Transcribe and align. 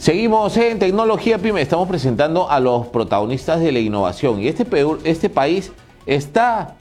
Seguimos 0.00 0.56
en 0.56 0.78
Tecnología 0.78 1.36
Pyme, 1.36 1.60
estamos 1.60 1.86
presentando 1.86 2.50
a 2.50 2.58
los 2.58 2.86
protagonistas 2.86 3.60
de 3.60 3.70
la 3.70 3.80
innovación 3.80 4.40
y 4.40 4.48
este, 4.48 4.64
este 5.04 5.28
país 5.28 5.72
está 6.06 6.76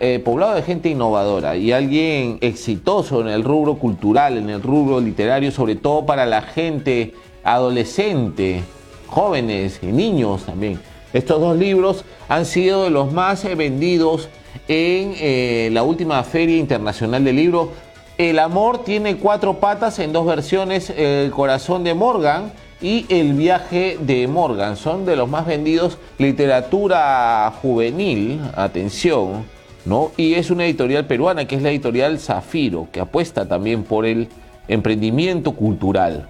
eh, 0.00 0.20
poblado 0.22 0.54
de 0.54 0.60
gente 0.60 0.90
innovadora 0.90 1.56
y 1.56 1.72
alguien 1.72 2.36
exitoso 2.42 3.22
en 3.22 3.28
el 3.28 3.42
rubro 3.42 3.76
cultural, 3.76 4.36
en 4.36 4.50
el 4.50 4.62
rubro 4.62 5.00
literario, 5.00 5.50
sobre 5.50 5.76
todo 5.76 6.04
para 6.04 6.26
la 6.26 6.42
gente 6.42 7.14
adolescente, 7.42 8.62
jóvenes 9.06 9.80
y 9.80 9.86
niños 9.86 10.44
también. 10.44 10.78
Estos 11.14 11.40
dos 11.40 11.56
libros 11.56 12.04
han 12.28 12.44
sido 12.44 12.84
de 12.84 12.90
los 12.90 13.10
más 13.10 13.44
vendidos 13.56 14.28
en 14.68 15.14
eh, 15.16 15.70
la 15.72 15.84
última 15.84 16.22
Feria 16.22 16.58
Internacional 16.58 17.24
del 17.24 17.36
Libro 17.36 17.72
el 18.18 18.40
amor 18.40 18.82
tiene 18.82 19.16
cuatro 19.16 19.60
patas 19.60 20.00
en 20.00 20.12
dos 20.12 20.26
versiones, 20.26 20.90
El 20.90 21.30
corazón 21.30 21.84
de 21.84 21.94
Morgan 21.94 22.52
y 22.82 23.06
El 23.08 23.34
viaje 23.34 23.96
de 24.00 24.26
Morgan. 24.26 24.76
Son 24.76 25.06
de 25.06 25.14
los 25.14 25.28
más 25.28 25.46
vendidos 25.46 25.98
literatura 26.18 27.52
juvenil, 27.62 28.40
atención, 28.56 29.44
¿no? 29.84 30.10
Y 30.16 30.34
es 30.34 30.50
una 30.50 30.66
editorial 30.66 31.06
peruana 31.06 31.46
que 31.46 31.54
es 31.54 31.62
la 31.62 31.70
editorial 31.70 32.18
Zafiro, 32.18 32.88
que 32.90 32.98
apuesta 32.98 33.46
también 33.46 33.84
por 33.84 34.04
el 34.04 34.28
emprendimiento 34.66 35.52
cultural, 35.52 36.28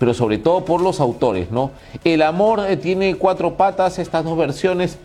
pero 0.00 0.14
sobre 0.14 0.38
todo 0.38 0.64
por 0.64 0.80
los 0.80 0.98
autores, 0.98 1.52
¿no? 1.52 1.70
El 2.02 2.22
amor 2.22 2.64
eh, 2.68 2.76
tiene 2.76 3.14
cuatro 3.14 3.54
patas, 3.54 4.00
estas 4.00 4.24
dos 4.24 4.36
versiones 4.36 4.98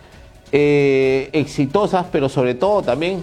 eh, 0.52 1.30
exitosas, 1.32 2.08
pero 2.12 2.28
sobre 2.28 2.56
todo 2.56 2.82
también 2.82 3.22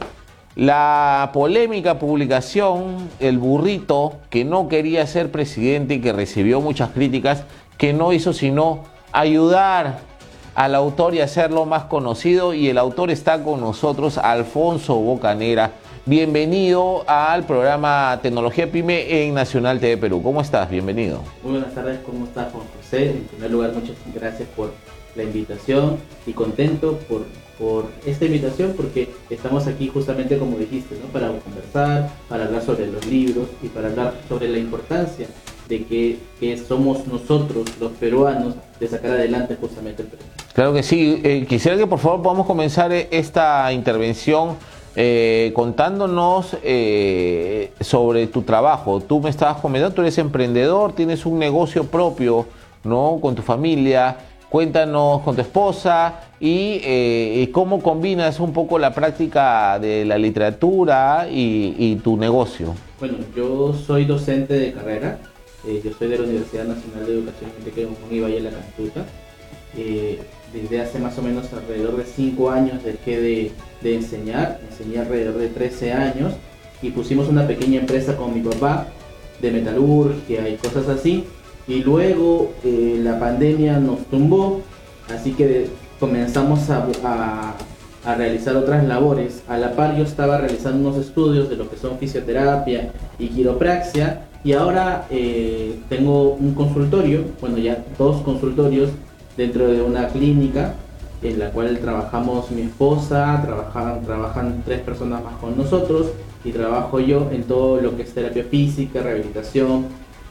la 0.57 1.31
polémica 1.33 1.99
publicación, 1.99 3.09
el 3.21 3.39
burrito 3.39 4.15
que 4.31 4.45
no 4.45 4.69
quería 4.69 5.07
ser 5.07 5.31
presidente 5.31 5.95
y 5.95 6.01
que 6.01 6.13
recibió 6.13 6.61
muchas 6.61 6.91
críticas, 6.91 7.45
que 7.79 7.93
no 7.93 8.13
hizo 8.13 8.33
sino 8.33 8.85
ayudar 9.13 10.01
al 10.55 10.75
autor 10.75 11.15
y 11.15 11.21
hacerlo 11.21 11.67
más 11.67 11.85
conocido. 11.85 12.53
Y 12.53 12.69
el 12.69 12.79
autor 12.79 13.11
está 13.11 13.43
con 13.43 13.61
nosotros, 13.61 14.19
Alfonso 14.19 14.97
Bocanera. 14.97 15.73
Bienvenido 16.07 17.05
al 17.07 17.45
programa 17.45 18.19
Tecnología 18.23 18.71
Pyme 18.71 19.25
en 19.25 19.35
Nacional 19.35 19.79
TV 19.79 19.97
Perú. 19.97 20.23
¿Cómo 20.23 20.41
estás? 20.41 20.69
Bienvenido. 20.69 21.21
Muy 21.43 21.53
buenas 21.53 21.75
tardes, 21.75 22.01
¿cómo 22.05 22.25
estás 22.25 22.53
Juan 22.53 22.65
José? 22.77 23.11
En 23.11 23.25
primer 23.25 23.51
lugar, 23.51 23.73
muchas 23.75 23.97
gracias 24.13 24.49
por 24.57 24.73
la 25.15 25.23
invitación 25.23 25.99
y 26.27 26.33
contento 26.33 26.99
por 27.09 27.27
por 27.61 27.85
esta 28.07 28.25
invitación 28.25 28.73
porque 28.75 29.11
estamos 29.29 29.67
aquí 29.67 29.89
justamente 29.89 30.39
como 30.39 30.57
dijiste, 30.57 30.97
¿no? 31.01 31.13
para 31.13 31.29
conversar, 31.29 32.11
para 32.29 32.47
hablar 32.47 32.63
sobre 32.63 32.87
los 32.87 33.07
libros 33.07 33.49
y 33.63 33.69
para 33.69 33.89
hablar 33.89 34.15
sobre 34.29 34.49
la 34.49 34.59
importancia 34.59 35.29
de 35.69 35.85
que, 35.85 36.19
somos 36.67 37.07
nosotros 37.07 37.69
los 37.79 37.93
peruanos 37.93 38.55
de 38.81 38.89
sacar 38.89 39.13
adelante 39.13 39.57
justamente 39.61 40.03
el 40.03 40.09
Perú. 40.09 40.23
Claro 40.53 40.73
que 40.73 40.83
sí, 40.83 41.21
eh, 41.23 41.47
quisiera 41.49 41.77
que 41.77 41.87
por 41.87 42.01
favor 42.01 42.23
podamos 42.23 42.47
comenzar 42.47 42.91
eh, 42.93 43.07
esta 43.13 43.73
intervención 43.73 44.57
eh, 44.97 45.53
contándonos 45.55 46.57
sobre 47.81 48.27
tu 48.27 48.43
trabajo. 48.43 49.01
Tú 49.01 49.21
me 49.21 49.31
estabas 49.31 49.59
comentando, 49.59 49.95
tú 49.95 50.01
eres 50.01 50.19
emprendedor, 50.19 50.93
tienes 50.93 51.25
un 51.25 51.39
negocio 51.39 51.85
propio, 51.85 52.47
¿no? 52.83 53.19
Con 53.23 53.37
tu 53.37 53.43
familia. 53.43 54.17
Cuéntanos 54.51 55.23
con 55.23 55.37
tu 55.37 55.43
esposa 55.43 56.23
y, 56.41 57.47
cómo 57.53 57.81
combinas 57.81 58.41
un 58.41 58.53
poco 58.53 58.81
la 58.81 58.93
práctica 58.93 59.79
de 59.79 60.05
la 60.05 60.19
literatura 60.19 61.29
y, 61.31 61.95
tu 62.03 62.17
negocio. 62.17 62.75
Bueno, 62.99 63.19
yo 63.37 63.73
soy 63.73 64.07
docente 64.07 64.55
de 64.55 64.73
carrera, 64.73 65.19
eh, 65.65 65.81
yo 65.85 65.93
soy 65.97 66.09
de 66.09 66.19
la 66.19 66.25
Universidad 66.25 66.65
Nacional 66.65 67.07
de 67.07 67.13
Educación 67.13 67.51
y 67.65 67.81
en 67.81 68.17
Ibai 68.17 68.37
en 68.39 68.45
la 68.45 68.51
Cantuta. 68.51 69.05
Eh, 69.77 70.21
desde 70.53 70.81
hace 70.81 70.99
más 70.99 71.17
o 71.17 71.23
menos 71.23 71.53
alrededor 71.53 71.97
de 71.97 72.05
5 72.05 72.51
años 72.51 72.83
dejé 72.83 73.21
de, 73.21 73.53
de 73.83 73.95
enseñar, 73.95 74.61
enseñé 74.69 74.99
alrededor 74.99 75.39
de 75.39 75.47
13 75.47 75.93
años 75.93 76.33
y 76.83 76.91
pusimos 76.91 77.29
una 77.29 77.47
pequeña 77.47 77.79
empresa 77.79 78.17
con 78.17 78.35
mi 78.35 78.41
papá 78.41 78.89
de 79.41 79.53
metalurgia 79.53 80.49
y 80.49 80.57
cosas 80.57 80.89
así 80.89 81.25
y 81.71 81.85
luego 81.85 82.53
eh, 82.65 82.99
la 83.01 83.21
pandemia 83.21 83.79
nos 83.79 84.01
tumbó, 84.07 84.61
así 85.09 85.31
que 85.35 85.69
comenzamos 86.01 86.69
a, 86.69 87.55
realizar 88.17 88.57
otras 88.57 88.85
labores. 88.85 89.45
A 89.47 89.57
la 89.57 89.77
par 89.77 89.97
yo 89.97 90.03
estaba 90.03 90.39
realizando 90.39 90.89
unos 90.89 90.99
estudios 90.99 91.49
de 91.49 91.55
lo 91.55 91.71
que 91.71 91.77
son 91.77 91.97
fisioterapia 91.99 92.91
y 93.21 93.29
quiropraxia 93.29 94.23
y 94.43 94.55
ahora 94.55 95.07
eh, 95.11 95.79
tengo 95.89 96.33
un 96.33 96.55
consultorio, 96.55 97.25
bueno 97.41 97.59
ya 97.59 97.85
dos 97.99 98.23
consultorios 98.23 98.91
dentro 99.37 99.69
de 99.69 99.81
una 99.81 100.09
clínica 100.09 100.75
en 101.23 101.39
la 101.39 101.51
cual 101.51 101.79
trabajamos 101.79 102.51
mi 102.51 102.63
esposa, 102.63 103.41
trabajan, 103.45 104.03
trabajan 104.03 104.63
tres 104.65 104.81
personas 104.81 105.23
más 105.23 105.35
con 105.35 105.57
nosotros 105.57 106.09
y 106.43 106.51
trabajo 106.51 106.99
yo 106.99 107.29
en 107.31 107.45
todo 107.45 107.81
lo 107.81 107.97
que 107.97 108.03
es 108.03 108.13
terapia 108.13 108.45
física, 108.45 109.03
rehabilitación, 109.03 109.85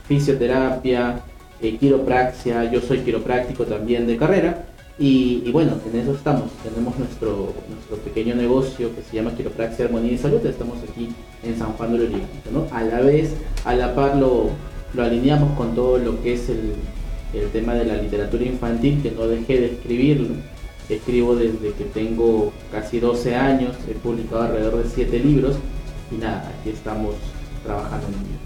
fisioterapia, 0.07 1.21
quiropraxia, 1.59 2.71
yo 2.71 2.81
soy 2.81 2.99
quiropráctico 2.99 3.65
también 3.65 4.07
de 4.07 4.17
carrera 4.17 4.65
y, 4.97 5.49
bueno, 5.51 5.73
en 5.91 5.99
eso 5.99 6.13
estamos. 6.13 6.49
Tenemos 6.61 6.97
nuestro, 6.97 7.53
nuestro 7.69 7.97
pequeño 7.97 8.35
negocio 8.35 8.93
que 8.93 9.01
se 9.01 9.15
llama 9.15 9.33
Quiropraxia 9.33 9.85
Armonía 9.85 10.11
y 10.11 10.17
Salud, 10.17 10.45
estamos 10.45 10.77
aquí 10.83 11.09
en 11.43 11.57
San 11.57 11.71
Juan 11.73 11.93
de 11.93 11.99
los 11.99 12.09
¿no? 12.51 12.67
A 12.75 12.83
la 12.83 12.99
vez, 12.99 13.33
a 13.63 13.75
la 13.75 13.95
par 13.95 14.17
lo, 14.17 14.49
lo 14.93 15.03
alineamos 15.03 15.57
con 15.57 15.73
todo 15.73 15.97
lo 15.97 16.21
que 16.21 16.33
es 16.33 16.49
el, 16.49 16.73
el 17.33 17.49
tema 17.51 17.75
de 17.75 17.85
la 17.85 17.95
literatura 17.95 18.43
infantil, 18.43 19.01
que 19.01 19.11
no 19.11 19.27
dejé 19.27 19.61
de 19.61 19.65
escribirlo. 19.73 20.35
Escribo 20.89 21.35
desde 21.35 21.71
que 21.73 21.85
tengo 21.85 22.51
casi 22.71 22.99
12 22.99 23.35
años, 23.35 23.75
he 23.87 23.93
publicado 23.93 24.41
alrededor 24.41 24.83
de 24.83 24.89
7 24.89 25.19
libros 25.19 25.55
y 26.11 26.15
nada, 26.15 26.51
aquí 26.59 26.71
estamos 26.71 27.15
trabajando 27.63 28.07
en 28.07 28.13
ello. 28.13 28.38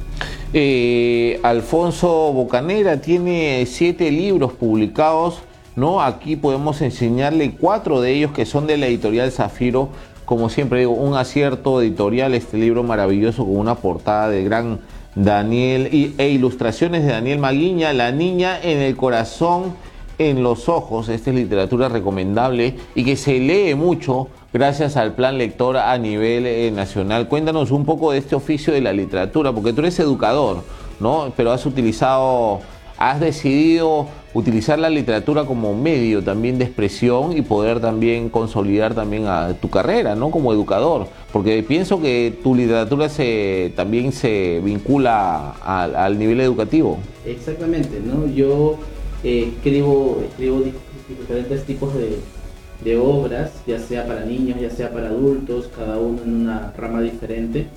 Eh, 0.56 1.40
Alfonso 1.42 2.32
Bocanera 2.32 3.02
tiene 3.02 3.66
siete 3.66 4.12
libros 4.12 4.54
publicados, 4.54 5.40
¿no? 5.76 6.00
Aquí 6.00 6.36
podemos 6.36 6.80
enseñarle 6.82 7.56
cuatro 7.60 8.02
de 8.02 8.12
ellos 8.12 8.34
que 8.34 8.46
son 8.46 8.68
de 8.68 8.78
la 8.78 8.86
editorial 8.86 9.32
Zafiro. 9.32 9.90
Como 10.26 10.50
siempre 10.50 10.82
digo, 10.82 10.92
un 10.92 11.16
acierto 11.16 11.82
editorial, 11.82 12.36
este 12.36 12.58
libro 12.58 12.84
maravilloso 12.84 13.46
con 13.46 13.58
una 13.58 13.74
portada 13.74 14.30
de 14.30 14.44
gran 14.44 14.80
Daniel 15.16 16.14
e 16.20 16.30
ilustraciones 16.30 17.04
de 17.04 17.14
Daniel 17.14 17.40
Maguiña, 17.40 17.92
La 17.92 18.12
niña 18.12 18.60
en 18.62 18.78
el 18.78 18.96
corazón, 18.96 19.74
en 20.20 20.44
los 20.44 20.70
ojos. 20.70 21.10
Esta 21.10 21.32
es 21.32 21.36
literatura 21.36 21.90
recomendable 21.90 22.76
y 22.94 23.04
que 23.04 23.16
se 23.16 23.40
lee 23.40 23.74
mucho 23.74 24.28
gracias 24.54 24.98
al 24.98 25.16
plan 25.16 25.40
lector 25.40 25.78
a 25.78 25.98
nivel 25.98 26.46
eh, 26.46 26.72
nacional. 26.72 27.28
Cuéntanos 27.28 27.72
un 27.72 27.86
poco 27.86 28.12
de 28.12 28.20
este 28.20 28.36
oficio 28.36 28.72
de 28.72 28.82
la 28.82 28.94
literatura, 28.94 29.52
porque 29.52 29.74
tú 29.74 29.82
eres 29.82 30.00
educador, 30.00 30.64
¿no? 31.00 31.34
Pero 31.36 31.52
has 31.52 31.66
utilizado, 31.66 32.62
has 32.98 33.20
decidido 33.20 34.08
utilizar 34.36 34.78
la 34.78 34.90
literatura 34.90 35.46
como 35.46 35.76
medio 35.76 36.24
también 36.24 36.60
de 36.60 36.66
expresión 36.66 37.36
y 37.36 37.42
poder 37.42 37.80
también 37.80 38.30
consolidar 38.30 38.94
también 38.94 39.26
a 39.28 39.54
tu 39.56 39.70
carrera, 39.70 40.16
¿no? 40.16 40.30
Como 40.30 40.54
educador, 40.54 41.08
porque 41.32 41.64
pienso 41.64 42.00
que 42.00 42.38
tu 42.44 42.54
literatura 42.54 43.10
se 43.10 43.74
también 43.76 44.12
se 44.12 44.62
vincula 44.64 45.52
al 45.64 46.18
nivel 46.20 46.40
educativo. 46.42 47.00
Exactamente, 47.26 48.00
¿no? 48.00 48.28
Yo 48.28 48.78
eh, 49.24 49.52
escribo, 49.56 50.22
escribo 50.30 50.62
diferentes 51.10 51.66
tipos 51.66 51.94
de 51.96 52.20
de 52.84 52.98
obras, 52.98 53.52
ya 53.66 53.80
sea 53.80 54.06
para 54.06 54.26
niños, 54.26 54.60
ya 54.60 54.70
sea 54.70 54.92
para 54.92 55.10
adultos, 55.10 55.70
cada 55.76 55.98
uno 55.98 56.22
en 56.24 56.34
una 56.42 56.74
rama 56.78 57.02
diferente. 57.02 57.68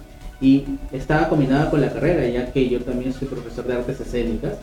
Y 0.40 0.64
estaba 0.92 1.28
combinada 1.28 1.70
con 1.70 1.80
la 1.80 1.92
carrera, 1.92 2.26
ya 2.28 2.52
que 2.52 2.68
yo 2.68 2.80
también 2.80 3.12
soy 3.12 3.28
profesor 3.28 3.66
de 3.66 3.74
artes 3.74 4.00
escénicas. 4.00 4.54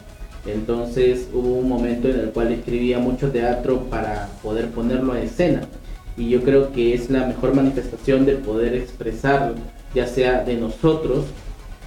Entonces 0.46 1.30
hubo 1.34 1.60
un 1.60 1.70
momento 1.70 2.10
en 2.10 2.20
el 2.20 2.30
cual 2.30 2.52
escribía 2.52 3.00
mucho 3.00 3.32
teatro 3.32 3.84
para 3.90 4.30
poder 4.42 4.70
ponerlo 4.70 5.16
en 5.16 5.24
escena. 5.24 5.62
Y 6.18 6.30
yo 6.30 6.44
creo 6.44 6.72
que 6.72 6.94
es 6.94 7.10
la 7.10 7.26
mejor 7.26 7.56
manifestación 7.56 8.26
de 8.26 8.34
poder 8.34 8.76
expresar, 8.76 9.56
ya 9.96 10.06
sea 10.06 10.44
de 10.44 10.58
nosotros 10.58 11.26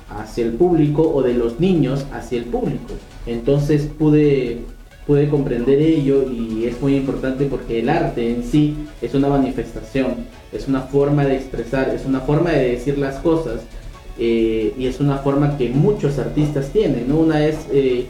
hacia 0.08 0.44
el 0.46 0.52
público 0.52 1.02
o 1.02 1.22
de 1.22 1.34
los 1.34 1.60
niños 1.60 2.06
hacia 2.12 2.38
el 2.38 2.44
público. 2.46 2.94
Entonces 3.26 3.82
pude 3.98 4.62
puede 5.06 5.28
comprender 5.28 5.80
ello 5.80 6.30
y 6.30 6.64
es 6.64 6.80
muy 6.80 6.96
importante 6.96 7.46
porque 7.46 7.80
el 7.80 7.88
arte 7.88 8.28
en 8.28 8.42
sí 8.42 8.76
es 9.00 9.14
una 9.14 9.28
manifestación, 9.28 10.26
es 10.52 10.66
una 10.66 10.82
forma 10.82 11.24
de 11.24 11.36
expresar, 11.36 11.90
es 11.94 12.04
una 12.04 12.20
forma 12.20 12.50
de 12.50 12.70
decir 12.70 12.98
las 12.98 13.16
cosas 13.16 13.60
eh, 14.18 14.74
y 14.76 14.86
es 14.86 14.98
una 14.98 15.18
forma 15.18 15.56
que 15.56 15.70
muchos 15.70 16.18
artistas 16.18 16.70
tienen. 16.72 17.08
¿no? 17.08 17.18
Una 17.18 17.38
vez 17.38 17.56
eh, 17.72 18.06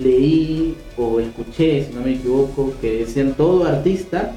leí 0.00 0.76
o 0.98 1.18
escuché, 1.18 1.86
si 1.86 1.94
no 1.94 2.02
me 2.02 2.12
equivoco, 2.14 2.74
que 2.80 2.98
decían 2.98 3.32
todo 3.34 3.64
artista 3.64 4.34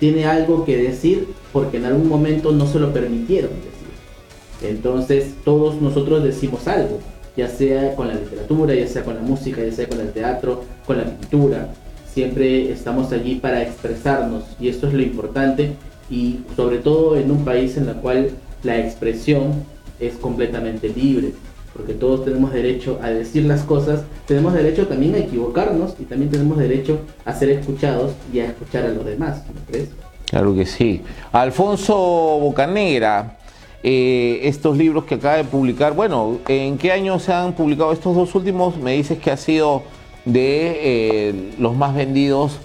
tiene 0.00 0.24
algo 0.24 0.64
que 0.64 0.76
decir 0.76 1.28
porque 1.52 1.76
en 1.76 1.84
algún 1.84 2.08
momento 2.08 2.52
no 2.52 2.66
se 2.66 2.78
lo 2.78 2.92
permitieron 2.92 3.50
decir. 3.50 4.70
Entonces 4.70 5.34
todos 5.44 5.80
nosotros 5.80 6.24
decimos 6.24 6.66
algo 6.68 7.00
ya 7.36 7.48
sea 7.48 7.94
con 7.94 8.08
la 8.08 8.14
literatura, 8.14 8.74
ya 8.74 8.86
sea 8.86 9.02
con 9.02 9.14
la 9.14 9.22
música, 9.22 9.62
ya 9.64 9.72
sea 9.72 9.88
con 9.88 10.00
el 10.00 10.12
teatro, 10.12 10.64
con 10.86 10.98
la 10.98 11.04
pintura. 11.04 11.68
Siempre 12.12 12.70
estamos 12.70 13.12
allí 13.12 13.36
para 13.36 13.62
expresarnos 13.62 14.44
y 14.60 14.68
esto 14.68 14.86
es 14.86 14.94
lo 14.94 15.02
importante 15.02 15.72
y 16.08 16.40
sobre 16.54 16.78
todo 16.78 17.16
en 17.16 17.30
un 17.30 17.44
país 17.44 17.76
en 17.76 17.88
el 17.88 17.96
cual 17.96 18.30
la 18.62 18.78
expresión 18.78 19.64
es 20.00 20.14
completamente 20.14 20.88
libre, 20.88 21.32
porque 21.72 21.92
todos 21.92 22.24
tenemos 22.24 22.52
derecho 22.52 22.98
a 23.02 23.10
decir 23.10 23.44
las 23.44 23.62
cosas, 23.62 24.02
tenemos 24.26 24.54
derecho 24.54 24.86
también 24.86 25.14
a 25.14 25.18
equivocarnos 25.18 25.94
y 25.98 26.04
también 26.04 26.30
tenemos 26.30 26.58
derecho 26.58 27.00
a 27.24 27.32
ser 27.32 27.50
escuchados 27.50 28.12
y 28.32 28.40
a 28.40 28.46
escuchar 28.46 28.84
a 28.84 28.90
los 28.90 29.04
demás, 29.04 29.42
¿no 29.52 29.60
crees? 29.66 29.88
Claro 30.26 30.54
que 30.54 30.66
sí. 30.66 31.02
Alfonso 31.32 31.94
Bocanegra, 31.94 33.38
eh, 33.86 34.48
estos 34.48 34.78
libros 34.78 35.04
que 35.04 35.16
acaba 35.16 35.36
de 35.36 35.44
publicar, 35.44 35.92
bueno, 35.92 36.38
¿en 36.48 36.78
qué 36.78 36.90
año 36.90 37.18
se 37.18 37.34
han 37.34 37.52
publicado 37.52 37.92
estos 37.92 38.16
dos 38.16 38.34
últimos? 38.34 38.78
Me 38.78 38.94
dices 38.94 39.18
que 39.18 39.30
ha 39.30 39.36
sido 39.36 39.82
de 40.24 40.78
eh, 40.80 41.52
los 41.58 41.76
más 41.76 41.94
vendidos 41.94 42.60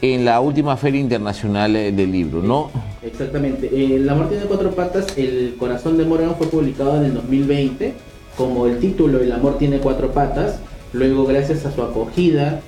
en 0.00 0.24
la 0.24 0.40
última 0.40 0.78
Feria 0.78 0.98
Internacional 0.98 1.76
eh, 1.76 1.92
del 1.92 2.10
Libro, 2.10 2.40
¿no? 2.40 2.70
Exactamente. 3.02 3.68
El 3.68 4.08
amor 4.08 4.30
tiene 4.30 4.46
cuatro 4.46 4.70
patas, 4.70 5.18
El 5.18 5.56
corazón 5.58 5.98
de 5.98 6.06
Morgan 6.06 6.36
fue 6.36 6.46
publicado 6.46 6.96
en 6.96 7.04
el 7.04 7.14
2020 7.16 7.92
como 8.38 8.66
el 8.66 8.78
título 8.78 9.20
El 9.20 9.30
amor 9.30 9.58
tiene 9.58 9.76
cuatro 9.76 10.10
patas. 10.12 10.58
Luego, 10.94 11.26
gracias 11.26 11.66
a 11.66 11.70
su 11.70 11.82
acogida, 11.82 12.62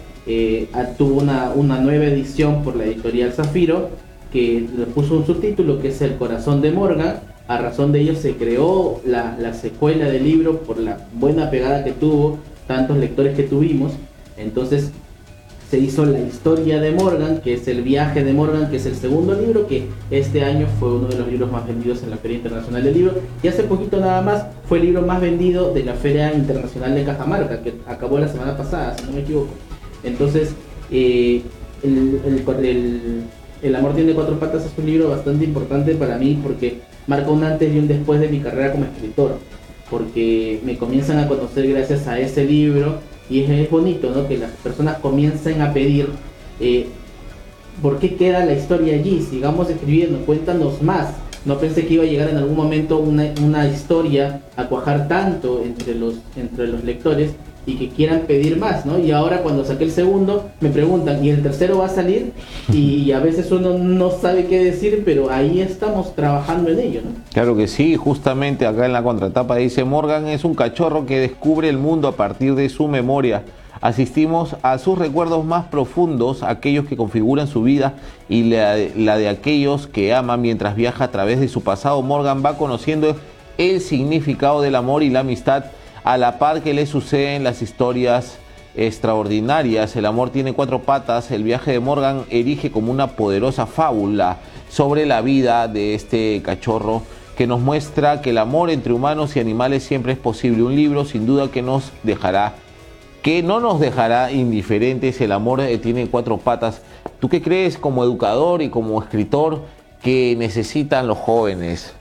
tuvo 0.99 1.23
una, 1.23 1.53
una 1.55 1.81
nueva 1.81 2.05
edición 2.05 2.63
por 2.63 2.77
la 2.77 2.85
editorial 2.85 3.33
Zafiro 3.33 3.89
que 4.31 4.69
le 4.77 4.85
puso 4.87 5.17
un 5.17 5.25
subtítulo 5.25 5.81
que 5.81 5.89
es 5.89 6.03
El 6.03 6.17
corazón 6.17 6.61
de 6.61 6.71
Morgan 6.71 7.34
a 7.47 7.59
razón 7.59 7.93
de 7.93 8.01
ello 8.01 8.15
se 8.15 8.37
creó 8.37 9.01
la, 9.05 9.53
secuela 9.55 10.07
del 10.07 10.25
libro 10.25 10.61
por 10.61 10.79
la 10.79 10.99
buena 11.15 11.51
pegada 11.51 11.85
que 11.85 11.93
tuvo, 11.93 12.39
tantos 12.67 12.97
lectores 12.97 13.37
que 13.37 13.43
tuvimos. 13.43 13.93
Entonces 14.37 14.91
se 15.71 15.79
hizo 15.79 16.07
la 16.07 16.21
historia 16.21 16.81
de 16.81 16.93
Morgan, 16.93 17.41
que 17.43 17.55
es 17.55 17.69
el 17.69 17.83
viaje 17.83 18.25
de 18.25 18.33
Morgan, 18.33 18.71
que 18.71 18.77
es 18.77 18.87
el 18.87 18.95
segundo 18.95 19.35
libro, 19.35 19.67
que 19.67 19.89
este 20.11 20.43
año 20.45 20.67
fue 20.79 20.95
uno 20.95 21.09
de 21.09 21.19
los 21.19 21.29
libros 21.29 21.51
más 21.51 21.67
vendidos 21.67 22.03
en 22.03 22.11
la 22.11 22.17
Feria 22.17 22.39
Internacional 22.39 22.83
del 22.83 22.95
Libro. 22.95 23.15
Y 23.43 23.49
hace 23.49 23.65
poquito 23.65 24.01
nada 24.01 24.23
más 24.23 24.47
fue 24.69 24.79
el 24.79 24.85
libro 24.85 25.03
más 25.03 25.21
vendido 25.21 25.75
de 25.75 25.85
la 25.85 25.95
Feria 25.95 26.33
Internacional 26.33 26.95
de 26.95 27.05
Cajamarca, 27.05 27.63
que 27.63 27.75
acabó 27.87 28.19
la 28.19 28.29
semana 28.29 28.57
pasada, 28.57 28.97
si 28.97 29.05
no 29.05 29.13
me 29.13 29.21
equivoco. 29.21 29.53
Entonces, 30.03 30.55
eh, 30.91 31.43
el, 31.83 33.25
el 33.63 33.77
Amor 33.77 33.95
tiene 33.95 34.13
cuatro 34.13 34.39
patas 34.39 34.65
es 34.65 34.73
un 34.79 34.87
libro 34.87 35.11
bastante 35.11 35.45
importante 35.45 35.95
para 35.95 36.19
mí 36.19 36.39
porque 36.43 36.81
marca 37.07 37.31
un 37.31 37.45
antes 37.45 37.75
y 37.75 37.79
un 37.79 37.89
después 37.89 38.21
de 38.21 38.29
mi 38.29 38.41
carrera 38.41 38.73
como 38.73 38.85
escritor, 38.85 39.39
porque 39.91 40.61
me 40.65 40.77
comienzan 40.77 41.19
a 41.19 41.29
conocer 41.29 41.69
gracias 41.69 42.07
a 42.07 42.19
ese 42.19 42.45
libro 42.45 42.99
y 43.31 43.41
es, 43.41 43.71
bonito 43.71 44.11
¿no? 44.11 44.29
que 44.29 44.39
las 44.39 44.51
personas 44.51 44.99
comiencen 44.99 45.63
a 45.63 45.73
pedir 45.73 46.09
eh, 46.61 46.87
por 47.83 47.99
qué 47.99 48.17
queda 48.17 48.45
la 48.45 48.53
historia 48.53 48.95
allí, 48.95 49.21
sigamos 49.29 49.71
escribiendo, 49.71 50.25
cuéntanos 50.25 50.83
más. 50.83 51.15
No 51.45 51.59
pensé 51.59 51.87
que 51.87 51.95
iba 51.95 52.05
a 52.05 52.07
llegar 52.07 52.31
en 52.31 52.39
algún 52.39 52.57
momento 52.57 52.99
una, 52.99 53.27
una 53.43 53.69
historia 53.69 54.43
a 54.57 54.65
cuajar 54.65 55.09
tanto 55.09 55.63
entre 55.63 55.95
los, 55.95 56.15
entre 56.37 56.69
los 56.69 56.85
lectores 56.85 57.33
y 57.67 57.77
que 57.77 57.89
quieran 57.89 58.21
pedir 58.21 58.59
más, 58.59 58.85
¿no? 58.85 58.99
Y 58.99 59.11
ahora 59.11 59.43
cuando 59.43 59.65
saqué 59.65 59.85
el 59.85 59.91
segundo 59.91 60.51
me 60.61 60.69
preguntan, 60.69 61.25
¿y 61.25 61.31
el 61.31 61.43
tercero 61.43 61.79
va 61.79 61.87
a 61.87 61.89
salir? 61.89 62.33
Y 62.73 63.13
a 63.13 63.21
veces 63.21 63.51
uno 63.51 63.79
no 63.79 64.11
sabe 64.11 64.47
qué 64.47 64.63
decir, 64.63 65.03
pero 65.05 65.31
ahí 65.31 65.61
estamos 65.61 66.15
trabajando 66.15 66.71
en 66.71 66.81
ello, 66.81 67.01
¿no? 67.05 67.11
Claro 67.33 67.57
que 67.57 67.67
sí, 67.69 67.97
justamente 67.97 68.67
acá 68.67 68.87
en 68.87 68.93
la 68.93 69.03
contratapa 69.03 69.57
dice, 69.57 69.85
Morgan 69.85 70.29
es 70.29 70.45
un 70.45 70.55
cachorro 70.55 71.07
que 71.07 71.21
descubre 71.21 71.69
el 71.69 71.79
mundo 71.79 72.09
a 72.09 72.13
partir 72.13 72.55
de 72.55 72.69
su 72.69 72.89
memoria. 72.89 73.43
Asistimos 73.81 74.57
a 74.63 74.79
sus 74.79 74.99
recuerdos 74.99 75.45
más 75.45 75.67
profundos, 75.67 76.43
aquellos 76.43 76.87
que 76.87 76.97
configuran 76.97 77.47
su 77.47 77.63
vida 77.63 77.95
y 78.29 78.45
la, 78.45 78.77
la 78.97 79.19
de 79.19 79.29
aquellos 79.29 79.87
que 79.87 80.15
aman 80.15 80.41
mientras 80.41 80.75
viaja 80.75 81.05
a 81.05 81.11
través 81.11 81.41
de 81.41 81.49
su 81.49 81.63
pasado. 81.63 82.01
Morgan 82.01 82.43
va 82.45 82.57
conociendo 82.57 83.15
el 83.59 83.81
significado 83.81 84.63
del 84.63 84.77
amor 84.77 85.03
y 85.03 85.11
la 85.11 85.21
amistad 85.21 85.67
a 86.05 86.19
la 86.19 86.39
par 86.39 86.63
que 86.63 86.75
le 86.75 86.87
suceden 86.87 87.43
las 87.43 87.63
historias 87.63 88.39
extraordinarias. 88.77 89.97
El 89.97 90.07
amor 90.07 90.31
tiene 90.31 90.53
cuatro 90.53 90.83
patas. 90.83 91.31
El 91.31 91.43
viaje 91.43 91.73
de 91.73 91.81
Morgan 91.81 92.25
erige 92.31 92.71
como 92.71 92.93
una 92.93 93.09
poderosa 93.09 93.67
fábula 93.67 94.39
sobre 94.69 95.07
la 95.07 95.23
vida 95.23 95.67
de 95.67 95.95
este 95.95 96.43
cachorro 96.45 97.03
que 97.37 97.47
nos 97.47 97.61
muestra 97.61 98.21
que 98.21 98.31
el 98.31 98.39
amor 98.39 98.71
entre 98.71 98.93
humanos 98.93 99.35
y 99.35 99.41
animales 99.41 99.83
siempre 99.83 100.13
es 100.13 100.19
posible. 100.19 100.63
Un 100.63 100.77
libro 100.77 101.05
sin 101.05 101.27
duda 101.27 101.51
que 101.51 101.63
nos 101.63 101.91
dejará, 102.03 102.53
que 103.23 103.43
no 103.43 103.59
nos 103.61 103.81
dejará 103.81 104.31
indiferentes. 104.31 105.21
El 105.21 105.33
amor 105.33 105.61
eh, 105.61 105.79
tiene 105.79 106.07
cuatro 106.09 106.37
patas. 106.37 106.83
¿Tú 107.19 107.29
qué 107.29 107.41
crees 107.41 107.79
como 107.79 108.05
educador 108.05 108.61
y 108.61 108.69
como 108.69 109.03
escritor 109.03 109.63
que 110.03 110.37
necesitan 110.39 111.07
los 111.07 111.17
jóvenes 111.17 111.95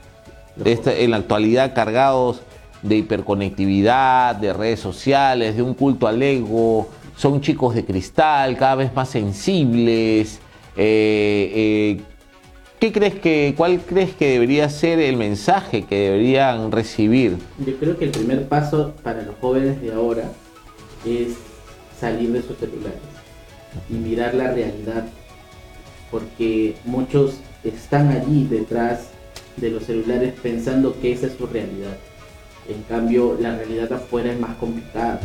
en 0.66 1.12
la 1.12 1.18
actualidad 1.18 1.74
cargados 1.74 2.42
de 2.84 2.98
hiperconectividad, 2.98 4.36
de 4.36 4.54
redes 4.54 4.80
sociales, 4.80 5.56
de 5.56 5.62
un 5.62 5.74
culto 5.74 6.06
al 6.06 6.22
ego, 6.22 6.90
son 7.16 7.42
chicos 7.42 7.74
de 7.74 7.86
cristal, 7.86 8.58
cada 8.58 8.76
vez 8.76 8.94
más 8.94 9.10
sensibles. 9.10 10.40
Eh, 10.76 11.52
eh, 11.56 12.02
¿Qué 12.80 12.92
crees 12.92 13.16
que, 13.16 13.54
cuál 13.56 13.80
crees 13.80 14.14
que 14.14 14.28
debería 14.28 14.68
ser 14.68 15.00
el 15.00 15.16
mensaje 15.16 15.84
que 15.84 15.96
deberían 15.96 16.72
recibir? 16.72 17.38
Yo 17.66 17.78
creo 17.78 17.98
que 17.98 18.06
el 18.06 18.12
primer 18.12 18.48
paso 18.50 18.94
para 19.02 19.22
los 19.22 19.36
jóvenes 19.40 19.82
de 19.82 19.94
ahora 19.94 20.24
es 21.06 21.36
salir 21.98 22.34
de 22.34 22.42
sus 22.42 22.58
celulares 22.58 23.00
y 23.90 23.94
mirar 23.94 24.34
la 24.34 24.52
realidad, 24.52 25.06
porque 26.12 26.76
muchos 26.84 27.38
están 27.64 28.10
allí 28.10 28.46
detrás 28.50 29.08
de 29.56 29.70
los 29.70 29.86
celulares 29.86 30.34
pensando 30.44 31.00
que 31.00 31.14
esa 31.14 31.28
es 31.28 31.34
su 31.38 31.48
realidad 31.48 31.96
en 32.68 32.82
cambio, 32.84 33.38
la 33.40 33.56
realidad 33.58 33.92
afuera 33.94 34.32
es 34.32 34.40
más 34.40 34.56
complicada, 34.56 35.20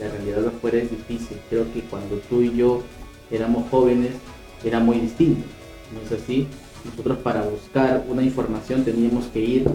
la 0.00 0.08
realidad 0.08 0.46
afuera 0.48 0.78
es 0.78 0.90
difícil. 0.90 1.38
Creo 1.50 1.72
que 1.72 1.80
cuando 1.82 2.16
tú 2.28 2.42
y 2.42 2.54
yo 2.54 2.82
éramos 3.30 3.68
jóvenes 3.70 4.10
era 4.64 4.80
muy 4.80 4.98
distinto, 4.98 5.44
¿no 5.92 6.00
es 6.00 6.22
así? 6.22 6.46
Nosotros 6.84 7.18
para 7.18 7.42
buscar 7.42 8.04
una 8.08 8.22
información 8.22 8.84
teníamos 8.84 9.26
que 9.26 9.40
ir, 9.40 9.68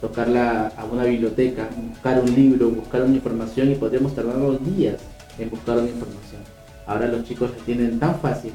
tocarla 0.00 0.68
a 0.76 0.84
una 0.84 1.04
biblioteca, 1.04 1.68
buscar 1.90 2.20
un 2.20 2.34
libro, 2.34 2.70
buscar 2.70 3.02
una 3.02 3.14
información 3.14 3.72
y 3.72 3.74
podríamos 3.74 4.14
tardarnos 4.14 4.64
días 4.76 5.00
en 5.38 5.50
buscar 5.50 5.78
una 5.78 5.88
información. 5.88 6.42
Ahora 6.86 7.08
los 7.08 7.24
chicos 7.24 7.50
la 7.50 7.64
tienen 7.64 7.98
tan 7.98 8.18
fácil 8.20 8.52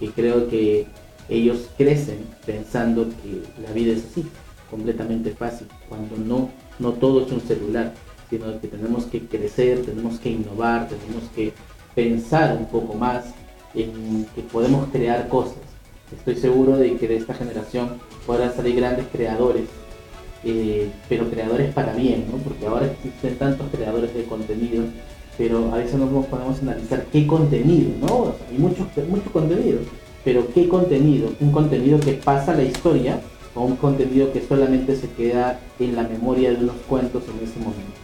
que 0.00 0.10
creo 0.10 0.48
que 0.48 0.86
ellos 1.28 1.68
crecen 1.76 2.24
pensando 2.44 3.08
que 3.22 3.42
la 3.62 3.72
vida 3.72 3.92
es 3.92 4.04
así, 4.10 4.26
completamente 4.70 5.30
fácil, 5.32 5.68
cuando 5.88 6.16
no 6.16 6.50
no 6.78 6.92
todo 6.92 7.26
es 7.26 7.32
un 7.32 7.40
celular, 7.40 7.92
sino 8.30 8.60
que 8.60 8.68
tenemos 8.68 9.04
que 9.04 9.20
crecer, 9.26 9.82
tenemos 9.84 10.18
que 10.18 10.30
innovar, 10.30 10.88
tenemos 10.88 11.24
que 11.34 11.52
pensar 11.94 12.56
un 12.56 12.66
poco 12.66 12.94
más 12.94 13.26
en 13.74 14.26
que 14.34 14.42
podemos 14.42 14.88
crear 14.90 15.28
cosas. 15.28 15.58
Estoy 16.16 16.36
seguro 16.36 16.76
de 16.76 16.96
que 16.96 17.08
de 17.08 17.16
esta 17.16 17.34
generación 17.34 17.98
podrán 18.26 18.54
salir 18.54 18.76
grandes 18.76 19.06
creadores, 19.10 19.64
eh, 20.44 20.90
pero 21.08 21.30
creadores 21.30 21.72
para 21.72 21.94
bien, 21.94 22.26
¿no? 22.30 22.38
porque 22.38 22.66
ahora 22.66 22.86
existen 22.86 23.36
tantos 23.36 23.68
creadores 23.70 24.14
de 24.14 24.24
contenido, 24.24 24.84
pero 25.38 25.72
a 25.72 25.78
veces 25.78 25.94
no 25.94 26.06
podemos 26.22 26.60
analizar 26.60 27.06
qué 27.12 27.26
contenido, 27.26 27.90
¿no? 28.00 28.34
hay 28.50 28.58
mucho, 28.58 28.86
mucho 29.08 29.32
contenido, 29.32 29.78
pero 30.24 30.46
qué 30.52 30.68
contenido, 30.68 31.32
un 31.40 31.50
contenido 31.50 31.98
que 32.00 32.12
pasa 32.14 32.54
la 32.54 32.64
historia 32.64 33.20
o 33.54 33.62
un 33.62 33.76
contenido 33.76 34.32
que 34.32 34.40
solamente 34.40 34.96
se 34.96 35.10
queda 35.10 35.60
en 35.78 35.96
la 35.96 36.04
memoria 36.04 36.50
de 36.50 36.56
unos 36.56 36.76
cuentos 36.88 37.24
en 37.24 37.46
ese 37.46 37.58
momento. 37.58 38.00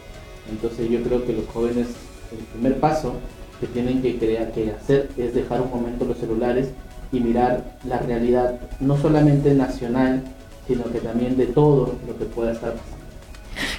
Entonces 0.51 0.91
yo 0.91 1.03
creo 1.03 1.25
que 1.25 1.33
los 1.33 1.47
jóvenes, 1.47 1.89
el 2.33 2.39
primer 2.53 2.81
paso 2.81 3.15
que 3.61 3.67
tienen 3.67 4.03
que, 4.03 4.19
crear, 4.19 4.53
que 4.53 4.71
hacer 4.71 5.09
es 5.17 5.35
dejar 5.35 5.61
un 5.61 5.71
momento 5.71 6.05
los 6.05 6.19
celulares 6.19 6.71
y 7.13 7.21
mirar 7.21 7.79
la 7.85 7.99
realidad, 7.99 8.61
no 8.81 8.97
solamente 8.97 9.55
nacional, 9.55 10.23
sino 10.67 10.85
que 10.85 11.01
también 11.01 11.37
de 11.37 11.47
todo 11.47 11.95
lo 12.07 12.19
que 12.19 12.25
pueda 12.27 12.53
estar 12.53 12.73
pasando. 12.73 12.99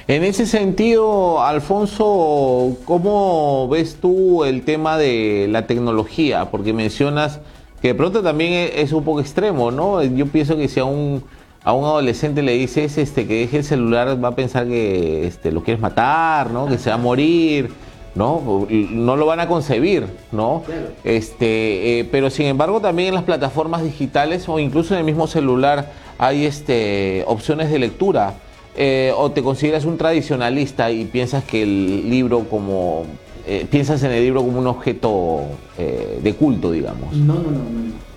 En 0.07 0.23
ese 0.23 0.47
sentido, 0.47 1.41
Alfonso, 1.41 2.77
¿cómo 2.85 3.67
ves 3.69 3.97
tú 4.01 4.43
el 4.43 4.63
tema 4.63 4.97
de 4.97 5.47
la 5.49 5.67
tecnología? 5.67 6.49
Porque 6.49 6.73
mencionas 6.73 7.39
que 7.79 7.89
de 7.89 7.95
pronto 7.95 8.23
también 8.23 8.71
es 8.75 8.91
un 8.91 9.03
poco 9.03 9.21
extremo, 9.21 9.69
¿no? 9.71 10.03
Yo 10.03 10.25
pienso 10.25 10.57
que 10.57 10.67
si 10.67 10.79
a 10.79 10.85
un 10.85 11.23
a 11.63 11.74
un 11.74 11.84
adolescente 11.86 12.42
le 12.42 12.54
dices 12.54 12.98
este, 12.98 13.28
que 13.28 13.39
deje 13.42 13.58
el 13.58 13.63
celular, 13.63 14.24
va 14.24 14.30
a 14.30 14.36
pensar 14.36 14.68
que 14.68 15.28
este, 15.28 15.51
lo 15.51 15.63
quieres 15.63 15.82
matar, 15.82 16.51
¿no? 16.51 16.68
Que 16.68 16.78
se 16.78 16.89
va 16.89 16.96
a 16.96 17.00
morir, 17.00 17.70
¿no? 18.16 18.66
No 18.70 19.16
lo 19.16 19.25
van 19.25 19.39
a 19.39 19.48
concebir, 19.48 20.08
¿no? 20.32 20.63
Este, 21.04 22.00
eh, 22.00 22.08
pero 22.12 22.30
sin 22.30 22.46
embargo 22.48 22.80
también 22.80 23.10
en 23.10 23.16
las 23.16 23.24
plataformas 23.24 23.84
digitales 23.84 24.48
o 24.48 24.58
incluso 24.60 24.94
en 24.94 25.00
el 25.00 25.06
mismo 25.06 25.28
celular 25.28 25.92
hay 26.18 26.46
este, 26.46 27.24
opciones 27.28 27.70
de 27.72 27.80
lectura. 27.80 28.34
eh, 28.75 29.12
o 29.18 29.32
te 29.32 29.44
consideras 29.44 29.84
un 29.84 29.98
tradicionalista 29.98 30.89
y 30.92 31.04
piensas 31.06 31.44
que 31.44 31.63
el 31.63 32.10
libro 32.10 32.46
como 32.50 33.06
eh, 33.46 33.66
piensas 33.70 34.04
en 34.04 34.12
el 34.12 34.24
libro 34.24 34.42
como 34.44 34.60
un 34.60 34.68
objeto 34.68 35.42
eh, 35.78 36.20
de 36.22 36.34
culto, 36.36 36.72
digamos. 36.72 37.13
No, 37.13 37.34
no, 37.34 37.42
no, 37.42 37.58
no. 37.58 38.09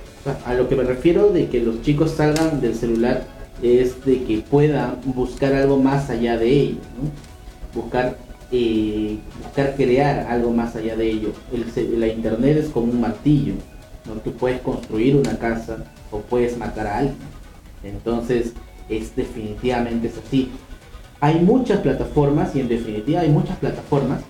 A 0.47 0.55
lo 0.55 0.69
que 0.69 0.77
me 0.77 0.85
refiero 0.85 1.31
de 1.31 1.49
que 1.49 1.61
los 1.61 1.83
chicos 1.83 2.13
salgan 2.13 2.61
del 2.61 2.75
celular 2.75 3.25
es 3.63 4.05
de 4.05 4.25
que 4.25 4.39
puedan 4.39 4.99
buscar 5.05 5.53
algo 5.55 5.79
más 5.79 6.11
allá 6.11 6.37
de 6.37 6.51
ello, 6.51 6.79
buscar, 7.75 8.17
eh, 8.51 9.19
crear 9.77 10.27
algo 10.29 10.51
más 10.51 10.77
allá 10.77 10.97
de 10.97 11.11
ello. 11.11 11.33
la 11.97 12.09
internet 12.09 12.59
es 12.59 12.69
como 12.69 12.93
un 12.93 13.01
martillo, 13.01 13.55
¿no? 14.07 14.15
tú 14.21 14.33
puedes 14.33 14.61
construir 14.61 15.17
una 15.17 15.39
casa 15.39 15.85
o 16.11 16.19
puedes 16.19 16.57
matar 16.57 16.87
a 16.87 16.99
alguien. 16.99 17.17
Entonces, 17.85 18.53
es 18.89 19.15
definitivamente 19.15 20.09
es 20.09 20.15
así. 20.19 20.51
Hay 21.21 21.41
muchas 21.41 21.81
plataformas 21.81 22.55
y 22.57 22.61
en 22.61 22.69
definitiva 22.69 23.21
hay 23.21 23.29
muchas 23.29 23.57
plataformas 23.59 24.23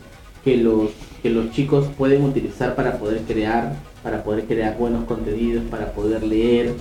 que 0.44 0.58
los, 0.58 0.90
que 1.22 1.30
los 1.30 1.50
chicos 1.52 1.86
pueden 1.96 2.22
utilizar 2.24 2.74
para 2.74 2.98
poder 2.98 3.20
crear, 3.22 3.74
para 4.02 4.22
poder 4.22 4.44
crear 4.46 4.76
buenos 4.78 5.04
contenidos, 5.04 5.64
para 5.70 5.92
poder 5.92 6.22
leer. 6.22 6.74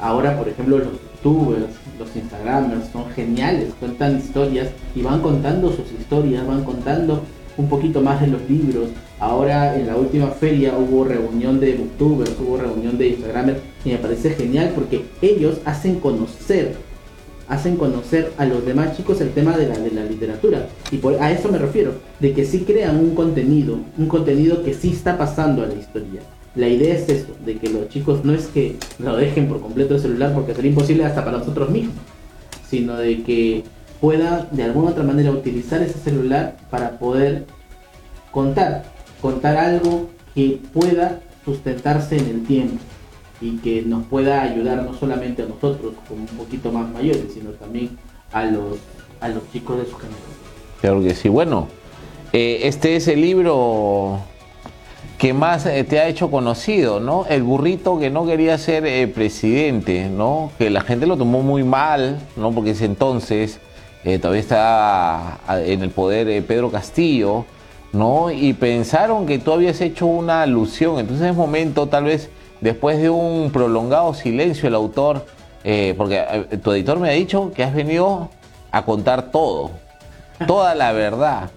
Ahora, 0.00 0.36
por 0.36 0.48
ejemplo, 0.48 0.78
los 0.78 0.92
youtubers, 0.92 1.66
los 1.98 2.16
instagramers 2.16 2.88
son 2.92 3.10
geniales, 3.10 3.72
cuentan 3.78 4.18
historias 4.18 4.68
y 4.94 5.02
van 5.02 5.20
contando 5.20 5.70
sus 5.70 5.90
historias, 5.92 6.46
van 6.46 6.64
contando 6.64 7.22
un 7.56 7.68
poquito 7.68 8.00
más 8.00 8.20
de 8.20 8.28
los 8.28 8.48
libros. 8.48 8.88
Ahora 9.20 9.76
en 9.78 9.86
la 9.86 9.96
última 9.96 10.28
feria 10.28 10.76
hubo 10.76 11.04
reunión 11.04 11.60
de 11.60 11.74
booktubers, 11.74 12.34
hubo 12.40 12.56
reunión 12.56 12.98
de 12.98 13.08
instagramers 13.08 13.60
y 13.84 13.90
me 13.90 13.98
parece 13.98 14.30
genial 14.30 14.72
porque 14.74 15.04
ellos 15.20 15.58
hacen 15.64 16.00
conocer 16.00 16.74
hacen 17.48 17.76
conocer 17.76 18.32
a 18.38 18.46
los 18.46 18.64
demás 18.64 18.96
chicos 18.96 19.20
el 19.20 19.30
tema 19.32 19.56
de 19.58 19.68
la, 19.68 19.76
de 19.76 19.90
la 19.90 20.04
literatura. 20.04 20.68
Y 20.90 20.96
por, 20.96 21.20
a 21.22 21.30
eso 21.30 21.50
me 21.50 21.58
refiero, 21.58 21.92
de 22.18 22.32
que 22.32 22.46
sí 22.46 22.60
crean 22.60 22.96
un 22.96 23.14
contenido, 23.14 23.78
un 23.98 24.06
contenido 24.06 24.62
que 24.62 24.72
sí 24.72 24.92
está 24.92 25.18
pasando 25.18 25.62
a 25.62 25.66
la 25.66 25.74
historia. 25.74 26.22
La 26.54 26.68
idea 26.68 26.94
es 26.94 27.08
eso, 27.08 27.34
de 27.44 27.56
que 27.56 27.70
los 27.70 27.88
chicos 27.88 28.24
no 28.24 28.34
es 28.34 28.46
que 28.46 28.76
lo 28.98 29.16
dejen 29.16 29.48
por 29.48 29.60
completo 29.60 29.94
el 29.94 30.00
celular 30.00 30.34
porque 30.34 30.54
sería 30.54 30.70
imposible 30.70 31.04
hasta 31.04 31.24
para 31.24 31.38
nosotros 31.38 31.70
mismos, 31.70 31.96
sino 32.68 32.96
de 32.96 33.22
que 33.22 33.64
pueda 34.00 34.48
de 34.50 34.64
alguna 34.64 34.90
otra 34.90 35.02
manera 35.02 35.30
utilizar 35.30 35.80
ese 35.80 35.98
celular 35.98 36.56
para 36.70 36.98
poder 36.98 37.46
contar, 38.30 38.84
contar 39.22 39.56
algo 39.56 40.10
que 40.34 40.60
pueda 40.74 41.20
sustentarse 41.44 42.18
en 42.18 42.26
el 42.26 42.44
tiempo 42.44 42.78
y 43.40 43.56
que 43.58 43.82
nos 43.82 44.04
pueda 44.06 44.42
ayudar 44.42 44.82
no 44.82 44.94
solamente 44.94 45.42
a 45.42 45.46
nosotros 45.46 45.94
como 46.06 46.22
un 46.22 46.36
poquito 46.36 46.70
más 46.70 46.90
mayores, 46.90 47.32
sino 47.32 47.50
también 47.50 47.96
a 48.32 48.44
los, 48.44 48.78
a 49.20 49.28
los 49.28 49.50
chicos 49.52 49.78
de 49.78 49.84
su 49.84 49.96
generación. 49.96 50.36
Claro 50.80 51.02
que 51.02 51.14
sí. 51.14 51.28
Bueno, 51.28 51.68
eh, 52.32 52.60
este 52.64 52.96
es 52.96 53.08
el 53.08 53.20
libro 53.20 54.20
que 55.22 55.32
más 55.32 55.64
eh, 55.64 55.84
te 55.84 56.00
ha 56.00 56.08
hecho 56.08 56.30
conocido, 56.30 57.00
¿no? 57.00 57.24
El 57.26 57.42
burrito 57.42 57.98
que 57.98 58.10
no 58.10 58.26
quería 58.26 58.58
ser 58.58 58.84
eh, 58.84 59.08
presidente, 59.08 60.10
¿no? 60.10 60.50
Que 60.58 60.68
la 60.68 60.82
gente 60.82 61.06
lo 61.06 61.16
tomó 61.16 61.42
muy 61.42 61.64
mal, 61.64 62.18
¿no? 62.36 62.52
Porque 62.52 62.72
ese 62.72 62.84
entonces 62.84 63.58
todavía 64.20 64.40
está 64.40 65.38
en 65.64 65.80
el 65.82 65.90
poder 65.90 66.44
Pedro 66.44 66.72
Castillo, 66.72 67.44
¿no? 67.92 68.30
Y 68.30 68.52
pensaron 68.54 69.26
que 69.26 69.38
tú 69.38 69.52
habías 69.52 69.80
hecho 69.80 70.06
una 70.06 70.42
alusión. 70.42 70.98
Entonces 70.98 71.30
es 71.30 71.36
momento 71.36 71.86
tal 71.86 72.04
vez 72.04 72.28
después 72.60 73.00
de 73.00 73.10
un 73.10 73.50
prolongado 73.52 74.14
silencio 74.14 74.68
el 74.68 74.74
autor, 74.74 75.26
eh, 75.64 75.94
porque 75.96 76.24
eh, 76.28 76.56
tu 76.56 76.72
editor 76.72 76.98
me 76.98 77.10
ha 77.10 77.12
dicho 77.12 77.52
que 77.54 77.62
has 77.62 77.74
venido 77.74 78.30
a 78.70 78.84
contar 78.84 79.30
todo, 79.30 79.70
toda 80.46 80.74
la 80.74 80.92
verdad, 80.92 81.50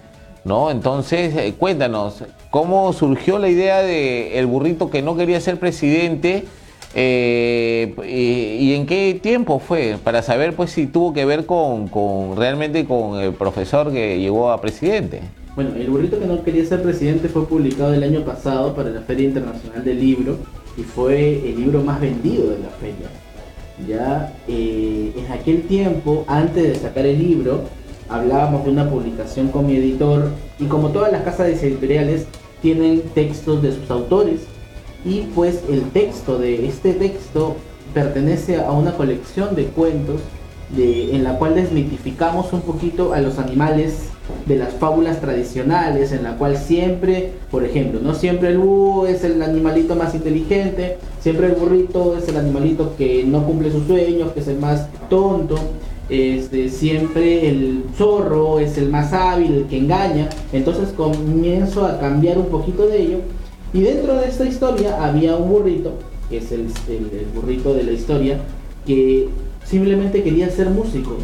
¿no? 0.44 0.70
Entonces, 0.70 1.34
eh, 1.36 1.54
cuéntanos, 1.58 2.24
¿cómo 2.56 2.90
surgió 2.94 3.38
la 3.38 3.50
idea 3.50 3.82
de 3.82 4.42
burrito 4.48 4.88
que 4.88 5.02
no 5.02 5.14
quería 5.14 5.38
ser 5.42 5.58
presidente? 5.58 6.44
y, 6.94 8.72
en 8.72 8.86
qué 8.86 9.20
tiempo 9.22 9.58
fue? 9.58 9.98
Para 10.02 10.22
saber 10.22 10.54
pues 10.54 10.70
si 10.70 10.86
tuvo 10.86 11.12
que 11.12 11.26
ver 11.26 11.44
con, 11.44 11.88
con 11.88 12.34
realmente 12.34 12.86
con 12.86 13.20
el 13.20 13.34
profesor 13.34 13.92
que 13.92 14.18
llegó 14.18 14.50
a 14.50 14.62
presidente. 14.62 15.20
Bueno, 15.54 15.74
El 15.76 15.90
burrito 15.90 16.18
que 16.18 16.24
no 16.24 16.42
quería 16.42 16.64
ser 16.64 16.82
presidente 16.82 17.28
fue 17.28 17.46
publicado 17.46 17.92
el 17.92 18.02
año 18.02 18.24
pasado 18.24 18.74
para 18.74 18.88
la 18.88 19.02
Feria 19.02 19.26
Internacional 19.26 19.84
del 19.84 20.00
Libro 20.00 20.38
y 20.78 20.80
fue 20.80 21.46
el 21.46 21.56
libro 21.56 21.82
más 21.82 22.00
vendido 22.00 22.48
de 22.52 22.58
la 22.60 22.70
feria. 22.70 23.08
Ya 23.86 24.32
eh, 24.48 25.12
en 25.14 25.30
aquel 25.30 25.60
tiempo, 25.64 26.24
antes 26.26 26.62
de 26.62 26.74
sacar 26.76 27.04
el 27.04 27.18
libro, 27.18 27.64
hablábamos 28.08 28.64
de 28.64 28.70
una 28.70 28.88
publicación 28.88 29.48
con 29.48 29.66
mi 29.66 29.76
editor 29.76 30.30
y 30.58 30.64
como 30.64 30.88
todas 30.88 31.12
las 31.12 31.20
casas 31.22 31.48
editoriales 31.62 32.26
tienen 32.66 33.02
textos 33.14 33.62
de 33.62 33.70
sus 33.70 33.88
autores. 33.92 34.40
Y 35.04 35.20
pues 35.36 35.60
el 35.70 35.82
texto 35.90 36.36
de 36.36 36.66
este 36.66 36.94
texto 36.94 37.54
pertenece 37.94 38.56
a 38.56 38.72
una 38.72 38.94
colección 38.94 39.54
de 39.54 39.66
cuentos 39.66 40.20
en 40.76 41.22
la 41.22 41.38
cual 41.38 41.54
desmitificamos 41.54 42.52
un 42.52 42.62
poquito 42.62 43.12
a 43.12 43.20
los 43.20 43.38
animales 43.38 44.08
de 44.46 44.56
las 44.56 44.74
fábulas 44.74 45.20
tradicionales, 45.20 46.10
en 46.10 46.24
la 46.24 46.36
cual 46.38 46.56
siempre, 46.56 47.34
por 47.52 47.62
ejemplo, 47.64 48.00
no 48.02 48.16
siempre 48.16 48.48
el 48.48 48.58
búho 48.58 49.06
es 49.06 49.22
el 49.22 49.40
animalito 49.42 49.94
más 49.94 50.16
inteligente, 50.16 50.98
siempre 51.20 51.46
el 51.46 51.52
burrito 51.52 52.16
es 52.18 52.26
el 52.26 52.36
animalito 52.36 52.96
que 52.96 53.22
no 53.22 53.46
cumple 53.46 53.70
sus 53.70 53.86
sueños, 53.86 54.32
que 54.32 54.40
es 54.40 54.48
el 54.48 54.58
más 54.58 54.88
tonto, 55.08 55.56
siempre 56.08 57.48
el 57.48 57.84
zorro 57.96 58.60
es 58.60 58.78
el 58.78 58.90
más 58.90 59.12
hábil, 59.12 59.52
el 59.52 59.64
que 59.66 59.78
engaña, 59.78 60.28
entonces 60.52 60.90
comienzo 60.96 61.84
a 61.84 61.98
cambiar 61.98 62.38
un 62.38 62.46
poquito 62.46 62.86
de 62.86 63.02
ello, 63.02 63.18
y 63.72 63.80
dentro 63.80 64.16
de 64.16 64.28
esta 64.28 64.44
historia 64.44 65.04
había 65.04 65.36
un 65.36 65.48
burrito, 65.50 65.94
que 66.30 66.38
es 66.38 66.52
el, 66.52 66.66
burrito 67.34 67.74
de 67.74 67.84
la 67.84 67.92
historia, 67.92 68.40
que 68.86 69.28
simplemente 69.64 70.22
quería 70.22 70.48
ser 70.50 70.70
músico, 70.70 71.16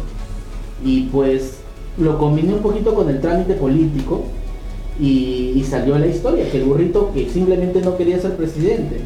y 0.83 1.03
pues 1.03 1.59
lo 1.97 2.17
combiné 2.17 2.53
un 2.53 2.61
poquito 2.61 2.93
con 2.93 3.09
el 3.09 3.21
trámite 3.21 3.53
político 3.53 4.23
y, 4.99 5.63
salió 5.69 5.97
la 5.97 6.07
historia, 6.07 6.49
que 6.51 6.57
el 6.57 6.65
burrito 6.65 7.11
que 7.13 7.29
simplemente 7.29 7.81
no 7.81 7.97
quería 7.97 8.19
ser 8.19 8.35
presidente. 8.35 8.97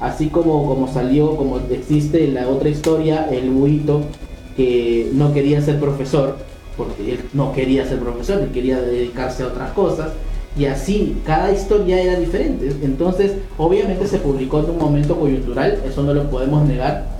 Así 0.00 0.28
como, 0.28 0.66
como 0.66 0.92
salió, 0.92 1.36
como 1.36 1.58
existe 1.70 2.26
la 2.28 2.48
otra 2.48 2.68
historia, 2.68 3.28
el 3.30 3.50
buito 3.50 4.02
que 4.56 5.10
no 5.12 5.32
quería 5.32 5.60
ser 5.60 5.78
profesor, 5.78 6.36
porque 6.76 7.14
él 7.14 7.20
no 7.32 7.52
quería 7.52 7.86
ser 7.86 7.98
profesor, 7.98 8.42
él 8.42 8.50
quería 8.50 8.80
dedicarse 8.80 9.42
a 9.42 9.48
otras 9.48 9.72
cosas. 9.72 10.12
Y 10.58 10.64
así, 10.64 11.18
cada 11.26 11.52
historia 11.52 12.00
era 12.00 12.18
diferente. 12.18 12.74
Entonces, 12.82 13.32
obviamente 13.58 14.06
se 14.06 14.18
publicó 14.18 14.60
en 14.60 14.70
un 14.70 14.78
momento 14.78 15.18
coyuntural, 15.18 15.78
eso 15.86 16.02
no 16.02 16.14
lo 16.14 16.30
podemos 16.30 16.66
negar, 16.66 17.16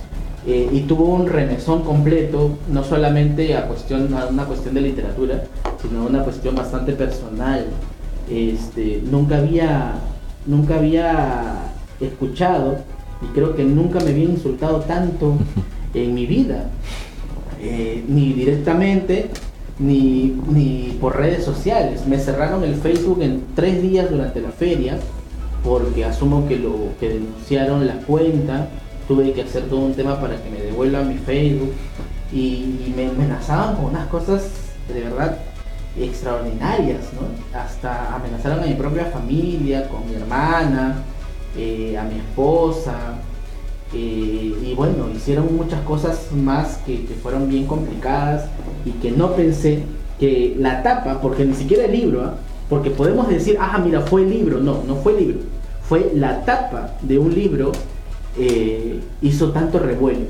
eh, 0.47 0.69
y 0.71 0.79
tuvo 0.81 1.05
un 1.05 1.27
remesón 1.27 1.83
completo, 1.83 2.57
no 2.69 2.83
solamente 2.83 3.53
a, 3.55 3.67
cuestión, 3.67 4.13
a 4.13 4.27
una 4.27 4.45
cuestión 4.45 4.75
de 4.75 4.81
literatura, 4.81 5.43
sino 5.81 6.05
una 6.05 6.23
cuestión 6.23 6.55
bastante 6.55 6.93
personal. 6.93 7.65
Este, 8.31 9.01
nunca, 9.09 9.37
había, 9.37 9.95
nunca 10.45 10.75
había 10.75 11.73
escuchado 11.99 12.77
y 13.21 13.25
creo 13.33 13.55
que 13.55 13.63
nunca 13.63 13.99
me 13.99 14.11
había 14.11 14.25
insultado 14.25 14.79
tanto 14.81 15.37
en 15.93 16.13
mi 16.13 16.25
vida, 16.25 16.69
eh, 17.61 18.03
ni 18.07 18.33
directamente, 18.33 19.29
ni, 19.79 20.39
ni 20.49 20.97
por 20.99 21.17
redes 21.17 21.43
sociales. 21.43 22.05
Me 22.05 22.19
cerraron 22.19 22.63
el 22.63 22.75
Facebook 22.75 23.21
en 23.21 23.43
tres 23.55 23.81
días 23.81 24.09
durante 24.09 24.41
la 24.41 24.51
feria, 24.51 24.99
porque 25.63 26.05
asumo 26.05 26.47
que 26.47 26.57
lo 26.57 26.75
que 26.99 27.09
denunciaron 27.09 27.85
la 27.85 27.97
cuenta 27.99 28.69
tuve 29.07 29.31
que 29.33 29.43
hacer 29.43 29.63
todo 29.63 29.79
un 29.79 29.93
tema 29.93 30.19
para 30.19 30.41
que 30.41 30.49
me 30.49 30.59
devuelvan 30.59 31.07
mi 31.07 31.17
Facebook 31.17 31.71
y, 32.31 32.93
me 32.95 33.07
amenazaban 33.07 33.75
con 33.75 33.85
unas 33.85 34.07
cosas 34.07 34.49
de 34.91 35.01
verdad 35.01 35.37
extraordinarias, 35.97 37.11
¿no? 37.13 37.57
Hasta 37.57 38.15
amenazaron 38.15 38.63
a 38.63 38.67
mi 38.67 38.73
propia 38.73 39.05
familia, 39.05 39.87
con 39.87 40.07
mi 40.09 40.15
hermana, 40.15 41.03
eh, 41.55 41.97
a 41.97 42.03
mi 42.03 42.19
esposa, 42.19 42.95
eh, 43.93 44.53
y 44.65 44.73
bueno, 44.75 45.09
hicieron 45.15 45.55
muchas 45.55 45.81
cosas 45.81 46.31
más 46.33 46.79
que, 46.85 47.07
fueron 47.21 47.47
bien 47.47 47.65
complicadas 47.65 48.45
y 48.85 48.91
que 48.91 49.11
no 49.11 49.33
pensé 49.33 49.83
que 50.19 50.55
la 50.59 50.83
tapa, 50.83 51.21
porque 51.21 51.45
ni 51.45 51.53
siquiera 51.53 51.85
el 51.85 51.91
libro, 51.91 52.23
¿ah? 52.23 52.35
porque 52.69 52.89
podemos 52.89 53.29
decir, 53.29 53.57
ah, 53.59 53.79
mira, 53.83 54.01
fue 54.01 54.23
el 54.23 54.29
libro, 54.29 54.59
no, 54.59 54.83
no 54.85 54.95
fue 54.97 55.13
el 55.13 55.19
libro, 55.19 55.39
fue 55.87 56.11
la 56.13 56.43
tapa 56.43 56.95
de 57.01 57.17
un 57.17 57.33
libro 57.33 57.71
eh, 58.37 58.99
hizo 59.21 59.51
tanto 59.51 59.79
revuelo. 59.79 60.25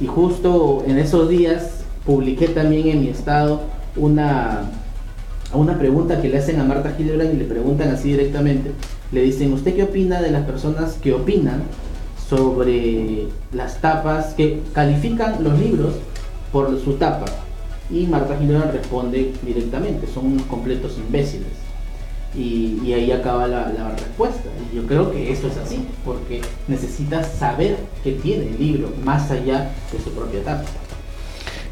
Y 0.00 0.06
justo 0.06 0.82
en 0.86 0.98
esos 0.98 1.28
días 1.28 1.84
publiqué 2.04 2.48
también 2.48 2.88
en 2.88 3.00
mi 3.02 3.08
estado 3.08 3.62
una, 3.96 4.62
una 5.52 5.78
pregunta 5.78 6.20
que 6.20 6.28
le 6.28 6.38
hacen 6.38 6.58
a 6.60 6.64
Marta 6.64 6.96
Hildebrand 6.98 7.34
y 7.34 7.36
le 7.36 7.44
preguntan 7.44 7.90
así 7.90 8.08
directamente. 8.10 8.72
Le 9.12 9.22
dicen, 9.22 9.52
¿usted 9.52 9.74
qué 9.76 9.84
opina 9.84 10.20
de 10.20 10.30
las 10.30 10.44
personas 10.46 10.94
que 10.94 11.12
opinan 11.12 11.62
sobre 12.28 13.28
las 13.52 13.80
tapas, 13.80 14.34
que 14.34 14.60
califican 14.72 15.42
los 15.42 15.58
libros 15.58 15.94
por 16.52 16.80
su 16.82 16.94
tapa? 16.94 17.26
Y 17.90 18.06
Marta 18.06 18.36
Gilona 18.38 18.70
responde 18.70 19.32
directamente, 19.42 20.06
son 20.06 20.26
unos 20.26 20.46
completos 20.46 20.96
imbéciles. 20.98 21.48
Y, 22.36 22.92
ahí 22.92 23.12
acaba 23.12 23.46
la, 23.46 23.94
respuesta. 23.96 24.48
Y 24.72 24.76
yo 24.76 24.86
creo 24.86 25.12
que 25.12 25.30
eso 25.30 25.46
es 25.46 25.56
así, 25.56 25.86
porque 26.04 26.40
necesitas 26.66 27.28
saber 27.28 27.76
qué 28.02 28.12
tiene 28.12 28.48
el 28.48 28.58
libro, 28.58 28.88
más 29.04 29.30
allá 29.30 29.70
de 29.92 30.00
su 30.02 30.10
propia 30.10 30.40
etapa. 30.40 30.64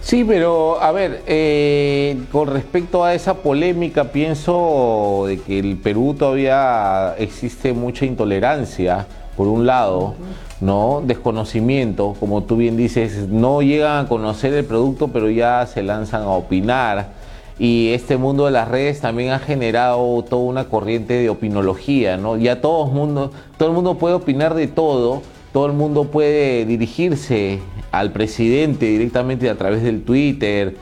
Sí, 0.01 0.25
pero 0.25 0.81
a 0.81 0.93
ver, 0.93 1.23
eh, 1.27 2.19
con 2.31 2.49
respecto 2.49 3.05
a 3.05 3.15
esa 3.15 3.35
polémica, 3.35 4.11
pienso 4.13 5.25
de 5.27 5.39
que 5.41 5.59
el 5.59 5.77
Perú 5.77 6.15
todavía 6.19 7.15
existe 7.19 7.73
mucha 7.73 8.05
intolerancia, 8.05 9.07
por 9.37 9.49
un 9.49 9.67
lado, 9.67 10.15
¿no? 10.61 11.03
Desconocimiento, 11.05 12.15
como 12.21 12.43
tú 12.43 12.57
bien 12.57 12.77
dices, 12.77 13.29
no 13.29 13.63
llegan 13.63 14.05
a 14.05 14.09
conocer 14.09 14.53
el 14.55 14.65
producto, 14.65 15.09
pero 15.09 15.31
ya 15.31 15.67
se 15.67 15.83
lanzan 15.83 16.23
a 16.23 16.31
opinar 16.31 17.23
y 17.59 17.93
este 17.93 18.17
mundo 18.17 18.47
de 18.47 18.51
las 18.51 18.69
redes 18.69 19.01
también 19.01 19.31
ha 19.31 19.39
generado 19.39 20.25
toda 20.25 20.43
una 20.43 20.65
corriente 20.65 21.15
de 21.15 21.29
opinología, 21.31 22.17
¿no? 22.17 22.37
Ya 22.37 22.61
todo 22.61 22.87
el 22.87 22.93
mundo, 22.93 23.31
todo 23.57 23.69
el 23.69 23.75
mundo 23.75 23.99
puede 23.99 24.15
opinar 24.15 24.55
de 24.55 24.67
todo, 24.67 25.23
todo 25.53 25.67
el 25.67 25.73
mundo 25.73 26.05
puede 26.05 26.65
dirigirse 26.65 27.61
al 27.91 28.11
presidente 28.11 28.87
directamente 28.87 29.51
a 29.51 29.57
través 29.57 29.83
del 29.83 30.03
Twitter, 30.03 30.77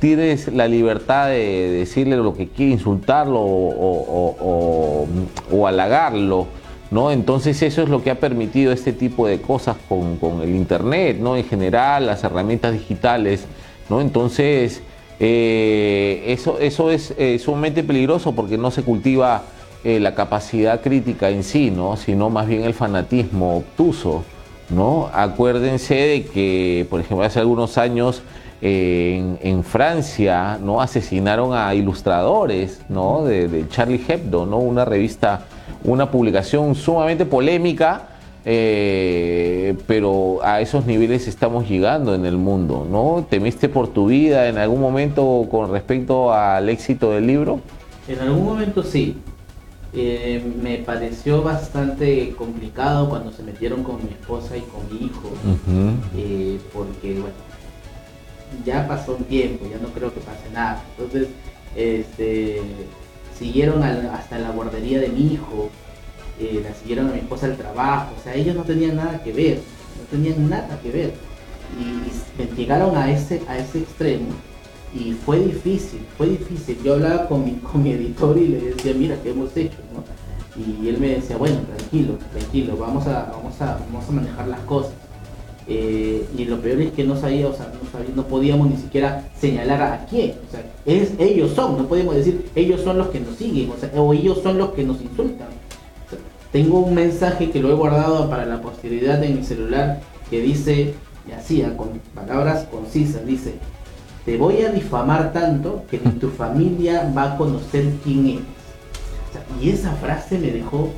tienes 0.00 0.52
la 0.52 0.68
libertad 0.68 1.28
de 1.28 1.70
decirle 1.70 2.16
lo 2.16 2.34
que 2.34 2.48
quiere, 2.48 2.72
insultarlo 2.72 3.40
o, 3.40 5.06
halagarlo, 5.66 6.46
¿no? 6.90 7.10
Entonces 7.10 7.62
eso 7.62 7.82
es 7.82 7.88
lo 7.88 8.02
que 8.02 8.10
ha 8.10 8.20
permitido 8.20 8.72
este 8.72 8.92
tipo 8.92 9.26
de 9.26 9.40
cosas 9.40 9.76
con, 9.88 10.16
con 10.16 10.42
el 10.42 10.54
Internet, 10.54 11.18
¿no? 11.20 11.36
En 11.36 11.44
general, 11.44 12.06
las 12.06 12.24
herramientas 12.24 12.72
digitales, 12.72 13.46
¿no? 13.88 14.00
Entonces 14.00 14.82
eh, 15.20 16.22
eso, 16.26 16.58
eso 16.60 16.90
es 16.90 17.12
eh, 17.18 17.38
sumamente 17.38 17.82
peligroso 17.82 18.32
porque 18.34 18.56
no 18.56 18.70
se 18.70 18.82
cultiva 18.82 19.42
eh, 19.84 19.98
la 19.98 20.14
capacidad 20.14 20.80
crítica 20.80 21.28
en 21.28 21.42
sí, 21.42 21.70
¿no? 21.70 21.96
sino 21.96 22.30
más 22.30 22.46
bien 22.46 22.64
el 22.64 22.74
fanatismo 22.74 23.58
obtuso. 23.58 24.24
¿no? 24.70 25.08
Acuérdense 25.12 25.94
de 25.94 26.24
que, 26.24 26.86
por 26.90 27.00
ejemplo, 27.00 27.24
hace 27.24 27.40
algunos 27.40 27.78
años 27.78 28.22
en, 28.60 29.64
Francia 29.64 30.58
¿no? 30.60 30.80
asesinaron 30.80 31.54
a 31.54 31.74
ilustradores 31.74 32.80
¿no? 32.88 33.24
de, 33.24 33.48
de 33.48 33.68
Charlie 33.68 34.02
Hebdo, 34.06 34.46
¿no? 34.46 34.58
una 34.58 34.84
revista, 34.84 35.46
una 35.92 36.10
publicación 36.10 36.74
sumamente 36.74 37.24
polémica 37.24 38.08
eh, 38.50 39.76
pero 39.86 40.38
a 40.42 40.62
esos 40.62 40.86
niveles 40.86 41.28
estamos 41.28 41.68
llegando 41.68 42.14
en 42.14 42.24
el 42.24 42.38
mundo, 42.38 42.86
¿no? 42.90 43.26
¿Temiste 43.28 43.68
por 43.68 43.88
tu 43.88 44.06
vida 44.06 44.48
en 44.48 44.56
algún 44.56 44.80
momento 44.80 45.46
con 45.50 45.70
respecto 45.70 46.32
al 46.32 46.70
éxito 46.70 47.10
del 47.10 47.26
libro? 47.26 47.60
En 48.08 48.20
algún 48.20 48.46
momento 48.46 48.82
sí. 48.82 49.16
Eh, 49.92 50.42
me 50.62 50.78
pareció 50.78 51.42
bastante 51.42 52.34
complicado 52.38 53.10
cuando 53.10 53.32
se 53.32 53.42
metieron 53.42 53.82
con 53.82 53.96
mi 53.96 54.10
esposa 54.10 54.56
y 54.56 54.60
con 54.60 54.80
mi 54.90 55.06
hijo, 55.06 55.30
eh, 56.16 56.58
porque 56.72 57.20
bueno, 57.20 57.34
ya 58.64 58.88
pasó 58.88 59.16
un 59.16 59.24
tiempo, 59.24 59.66
ya 59.70 59.78
no 59.78 59.88
creo 59.88 60.12
que 60.12 60.20
pase 60.20 60.48
nada. 60.54 60.82
Entonces, 60.96 61.28
este, 61.74 62.62
siguieron 63.38 63.82
hasta 63.82 64.38
la 64.38 64.50
guardería 64.50 65.00
de 65.00 65.08
mi 65.08 65.32
hijo, 65.34 65.70
eh, 66.40 66.60
la 66.62 66.74
siguieron 66.74 67.08
a 67.08 67.12
mi 67.12 67.18
esposa 67.18 67.46
al 67.46 67.56
trabajo, 67.56 68.14
o 68.18 68.22
sea, 68.22 68.34
ellos 68.34 68.54
no 68.54 68.62
tenían 68.62 68.96
nada 68.96 69.22
que 69.22 69.32
ver, 69.32 69.56
no 69.56 70.04
tenían 70.10 70.48
nada 70.48 70.78
que 70.82 70.90
ver. 70.90 71.14
Y, 71.78 72.08
me 72.38 72.46
llegaron 72.56 72.96
a 72.96 73.10
ese, 73.10 73.42
a 73.48 73.58
ese 73.58 73.80
extremo 73.80 74.28
y 74.94 75.12
fue 75.12 75.40
difícil, 75.40 76.00
fue 76.16 76.28
difícil. 76.28 76.78
Yo 76.82 76.94
hablaba 76.94 77.28
con 77.28 77.44
mi, 77.44 77.52
con 77.72 77.82
mi 77.82 77.92
editor 77.92 78.38
y 78.38 78.48
le 78.48 78.60
decía, 78.60 78.94
mira, 78.94 79.16
¿qué 79.22 79.30
hemos 79.30 79.56
hecho? 79.56 79.76
Y 80.56 80.88
él 80.88 80.98
me 80.98 81.08
decía, 81.08 81.36
bueno, 81.36 81.60
tranquilo, 81.60 82.18
tranquilo, 82.32 82.76
vamos 82.76 83.06
a, 83.06 83.30
vamos 83.32 83.60
a, 83.60 83.78
vamos 83.92 84.08
a 84.08 84.12
manejar 84.12 84.48
las 84.48 84.60
cosas. 84.60 84.92
Eh, 85.70 86.26
y 86.36 86.46
lo 86.46 86.58
peor 86.62 86.80
es 86.80 86.92
que 86.92 87.04
no 87.04 87.14
sabía, 87.14 87.46
o 87.46 87.52
sea, 87.54 87.66
no, 87.66 88.16
no 88.16 88.26
podíamos 88.26 88.70
ni 88.70 88.76
siquiera 88.78 89.28
señalar 89.38 89.82
a 89.82 90.06
quién. 90.06 90.32
O 90.48 90.50
sea, 90.50 90.64
es, 90.86 91.12
ellos 91.18 91.52
son, 91.52 91.76
no 91.76 91.86
podemos 91.86 92.14
decir 92.14 92.50
ellos 92.54 92.80
son 92.80 92.96
los 92.96 93.08
que 93.08 93.20
nos 93.20 93.36
siguen, 93.36 93.70
o, 93.94 94.14
ellos 94.14 94.40
son 94.42 94.56
los 94.56 94.70
que 94.70 94.84
nos 94.84 95.00
insultan. 95.02 95.48
Tengo 96.52 96.78
un 96.78 96.94
mensaje 96.94 97.50
que 97.50 97.60
lo 97.60 97.70
he 97.70 97.74
guardado 97.74 98.30
para 98.30 98.46
la 98.46 98.62
posteridad 98.62 99.22
en 99.22 99.36
mi 99.36 99.44
celular 99.44 100.00
que 100.30 100.40
dice, 100.40 100.94
y 101.28 101.32
así, 101.32 101.62
ah, 101.62 101.76
con 101.76 102.00
palabras 102.14 102.66
concisas, 102.70 103.26
dice, 103.26 103.56
te 104.24 104.38
voy 104.38 104.62
a 104.62 104.72
difamar 104.72 105.34
tanto 105.34 105.84
que 105.90 106.00
ni 106.02 106.12
tu 106.12 106.30
familia 106.30 107.12
va 107.14 107.34
a 107.34 107.36
conocer 107.36 107.84
quién 108.02 108.26
eres. 108.26 108.42
y 109.62 109.68
esa 109.68 109.92
frase 109.96 110.38
me 110.38 110.50
dejó, 110.50 110.88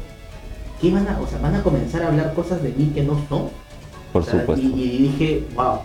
¿qué 0.81 0.93
van 0.93 1.09
a, 1.09 1.21
o 1.21 1.27
sea, 1.27 1.41
van 1.41 1.57
a 1.57 1.63
comenzar 1.65 2.05
a 2.05 2.09
hablar 2.09 2.35
cosas 2.35 2.63
de 2.63 2.71
mí 2.71 2.93
que 2.95 3.03
no 3.03 3.21
son? 3.29 3.49
Por 4.13 4.25
supuesto. 4.25 4.67
Y, 4.67 4.81
y, 4.81 4.99
dije, 4.99 5.45
wow, 5.55 5.81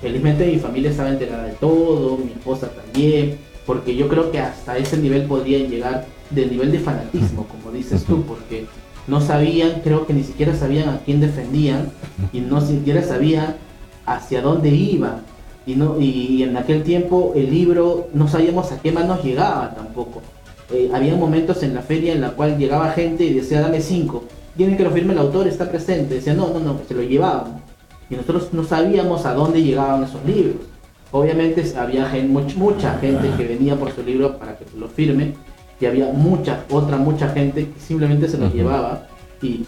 felizmente 0.00 0.46
mi 0.46 0.58
familia 0.58 0.90
estaba 0.90 1.10
enterada 1.10 1.44
de 1.44 1.52
todo, 1.52 2.18
mi 2.18 2.32
esposa 2.32 2.70
también, 2.70 3.38
porque 3.66 3.94
yo 3.94 4.08
creo 4.08 4.30
que 4.30 4.38
hasta 4.38 4.76
ese 4.78 4.96
nivel 4.96 5.24
podrían 5.24 5.68
llegar 5.68 6.06
del 6.30 6.50
nivel 6.50 6.72
de 6.72 6.78
fanatismo, 6.78 7.46
como 7.46 7.72
dices 7.72 8.04
tú, 8.04 8.22
porque 8.22 8.66
no 9.06 9.20
sabían, 9.20 9.80
creo 9.82 10.06
que 10.06 10.14
ni 10.14 10.22
siquiera 10.22 10.54
sabían 10.54 10.88
a 10.88 10.98
quién 11.00 11.20
defendían 11.20 11.90
y 12.32 12.40
no 12.40 12.60
siquiera 12.60 13.02
sabían 13.02 13.56
hacia 14.06 14.42
dónde 14.42 14.70
iban. 14.70 15.22
Y, 15.66 15.74
no, 15.74 16.00
y 16.00 16.42
en 16.42 16.56
aquel 16.56 16.82
tiempo 16.82 17.32
el 17.36 17.50
libro 17.50 18.08
no 18.14 18.28
sabíamos 18.28 18.72
a 18.72 18.80
qué 18.80 18.92
manos 18.92 19.22
llegaba 19.22 19.74
tampoco. 19.74 20.22
Eh, 20.72 20.90
había 20.94 21.16
momentos 21.16 21.62
en 21.62 21.74
la 21.74 21.82
feria 21.82 22.12
en 22.12 22.20
la 22.20 22.30
cual 22.30 22.56
llegaba 22.56 22.92
gente 22.92 23.24
y 23.24 23.34
decía 23.34 23.60
dame 23.60 23.80
cinco. 23.80 24.24
Tienen 24.60 24.76
que 24.76 24.84
lo 24.84 24.90
firme 24.90 25.14
el 25.14 25.18
autor, 25.20 25.48
está 25.48 25.70
presente. 25.70 26.16
Decía 26.16 26.34
no, 26.34 26.50
no, 26.50 26.60
no, 26.60 26.78
se 26.86 26.92
lo 26.92 27.00
llevaban. 27.00 27.62
Y 28.10 28.14
nosotros 28.14 28.52
no 28.52 28.62
sabíamos 28.62 29.24
a 29.24 29.32
dónde 29.32 29.62
llegaban 29.62 30.04
esos 30.04 30.22
libros. 30.26 30.56
Obviamente 31.12 31.64
había 31.78 32.04
gente, 32.10 32.54
mucha 32.58 32.98
gente 32.98 33.30
que 33.38 33.44
venía 33.46 33.74
por 33.76 33.90
su 33.90 34.02
libro 34.02 34.36
para 34.36 34.58
que 34.58 34.66
lo 34.76 34.86
firme 34.88 35.32
y 35.80 35.86
había 35.86 36.12
mucha, 36.12 36.66
otra 36.68 36.98
mucha 36.98 37.30
gente 37.30 37.70
que 37.70 37.80
simplemente 37.80 38.28
se 38.28 38.36
lo 38.36 38.52
llevaba 38.52 39.06
y, 39.40 39.64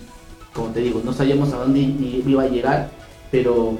como 0.52 0.68
te 0.68 0.80
digo, 0.80 1.00
no 1.02 1.14
sabíamos 1.14 1.54
a 1.54 1.56
dónde 1.56 1.80
iba 1.80 2.42
a 2.42 2.48
llegar, 2.48 2.90
pero, 3.30 3.78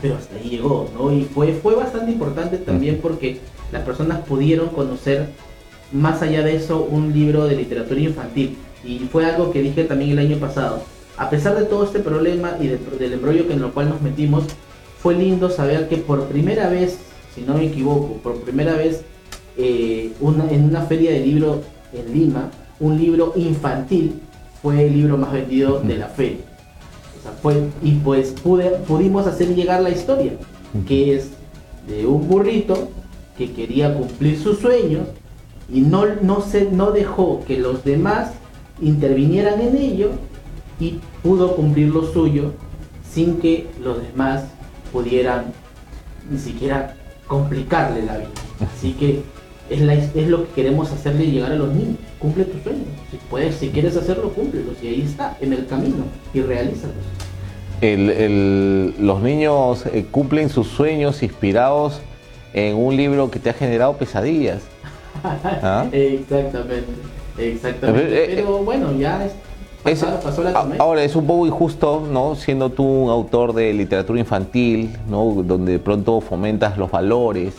pero 0.00 0.16
hasta 0.16 0.34
ahí 0.34 0.50
llegó, 0.50 0.90
¿no? 0.92 1.12
Y 1.12 1.22
fue, 1.22 1.52
fue 1.52 1.76
bastante 1.76 2.10
importante 2.10 2.56
también 2.58 2.98
porque 3.00 3.38
las 3.70 3.84
personas 3.84 4.18
pudieron 4.26 4.70
conocer, 4.70 5.28
más 5.92 6.20
allá 6.20 6.42
de 6.42 6.56
eso, 6.56 6.82
un 6.82 7.12
libro 7.12 7.46
de 7.46 7.54
literatura 7.54 8.00
infantil. 8.00 8.56
Y 8.84 8.98
fue 9.10 9.24
algo 9.26 9.52
que 9.52 9.62
dije 9.62 9.84
también 9.84 10.12
el 10.12 10.18
año 10.18 10.38
pasado. 10.38 10.82
A 11.16 11.30
pesar 11.30 11.56
de 11.58 11.66
todo 11.66 11.84
este 11.84 12.00
problema 12.00 12.56
y 12.60 12.68
del 12.68 13.12
embrollo 13.12 13.44
en 13.50 13.60
lo 13.60 13.72
cual 13.72 13.90
nos 13.90 14.00
metimos, 14.00 14.44
fue 15.02 15.14
lindo 15.14 15.50
saber 15.50 15.88
que 15.88 15.98
por 15.98 16.26
primera 16.26 16.68
vez, 16.68 16.98
si 17.34 17.42
no 17.42 17.54
me 17.54 17.66
equivoco, 17.66 18.14
por 18.22 18.40
primera 18.40 18.74
vez 18.74 19.02
eh, 19.56 20.12
en 20.20 20.64
una 20.64 20.82
feria 20.82 21.10
de 21.10 21.20
libros 21.20 21.58
en 21.92 22.12
Lima, 22.12 22.50
un 22.80 22.98
libro 22.98 23.32
infantil 23.36 24.20
fue 24.62 24.86
el 24.86 24.92
libro 24.92 25.18
más 25.18 25.32
vendido 25.32 25.80
de 25.80 25.98
la 25.98 26.06
feria. 26.06 26.38
y 27.82 27.92
pues 27.96 28.34
pudimos 28.86 29.26
hacer 29.26 29.54
llegar 29.54 29.82
la 29.82 29.90
historia, 29.90 30.32
que 30.86 31.16
es 31.16 31.30
de 31.88 32.06
un 32.06 32.28
burrito 32.28 32.90
que 33.36 33.52
quería 33.52 33.94
cumplir 33.94 34.38
sus 34.38 34.58
sueños 34.58 35.08
y 35.72 35.80
no, 35.80 36.06
no, 36.22 36.42
se, 36.42 36.70
no 36.70 36.92
dejó 36.92 37.44
que 37.44 37.58
los 37.58 37.84
demás 37.84 38.32
intervinieran 38.82 39.60
en 39.60 39.76
ello 39.76 40.10
y 40.78 40.98
pudo 41.22 41.56
cumplir 41.56 41.88
lo 41.88 42.12
suyo 42.12 42.52
sin 43.10 43.38
que 43.38 43.68
los 43.80 44.02
demás 44.02 44.44
pudieran 44.92 45.52
ni 46.30 46.38
siquiera 46.38 46.96
complicarle 47.26 48.04
la 48.04 48.18
vida. 48.18 48.28
Así 48.60 48.92
que 48.92 49.22
es, 49.70 50.28
lo 50.28 50.44
que 50.44 50.50
queremos 50.54 50.90
hacerle 50.92 51.26
llegar 51.30 51.52
a 51.52 51.56
los 51.56 51.74
niños. 51.74 51.96
Cumple 52.18 52.44
tus 52.44 52.62
sueños. 52.62 52.86
Si 53.10 53.16
puedes, 53.30 53.54
si 53.56 53.70
quieres 53.70 53.96
hacerlo, 53.96 54.30
cúmplelos. 54.30 54.76
Y 54.82 54.88
ahí 54.88 55.02
está, 55.02 55.36
en 55.40 55.52
el 55.52 55.66
camino. 55.66 56.04
Y 56.34 56.40
realízalos. 56.40 56.94
los 57.80 59.22
niños 59.22 59.86
eh, 59.86 60.06
cumplen 60.10 60.48
sus 60.48 60.68
sueños 60.68 61.22
inspirados 61.22 62.00
en 62.52 62.76
un 62.76 62.96
libro 62.96 63.30
que 63.30 63.38
te 63.38 63.50
ha 63.50 63.54
generado 63.54 63.96
pesadillas. 63.96 64.62
¿Ah? 65.24 65.86
exactamente, 65.92 66.86
exactamente. 67.38 68.24
Eh, 68.24 68.32
Pero 68.36 68.58
bueno, 68.58 68.92
ya 68.92 69.24
es, 69.24 69.32
pasó, 69.82 70.42
la 70.42 70.76
ahora 70.78 71.02
es 71.02 71.16
un 71.16 71.26
poco 71.26 71.46
injusto, 71.46 72.06
¿no? 72.10 72.34
Siendo 72.34 72.70
tú 72.70 72.84
un 72.84 73.10
autor 73.10 73.52
de 73.52 73.72
literatura 73.72 74.20
infantil, 74.20 74.96
¿no? 75.08 75.42
Donde 75.42 75.72
de 75.72 75.78
pronto 75.78 76.20
fomentas 76.20 76.78
los 76.78 76.90
valores, 76.90 77.54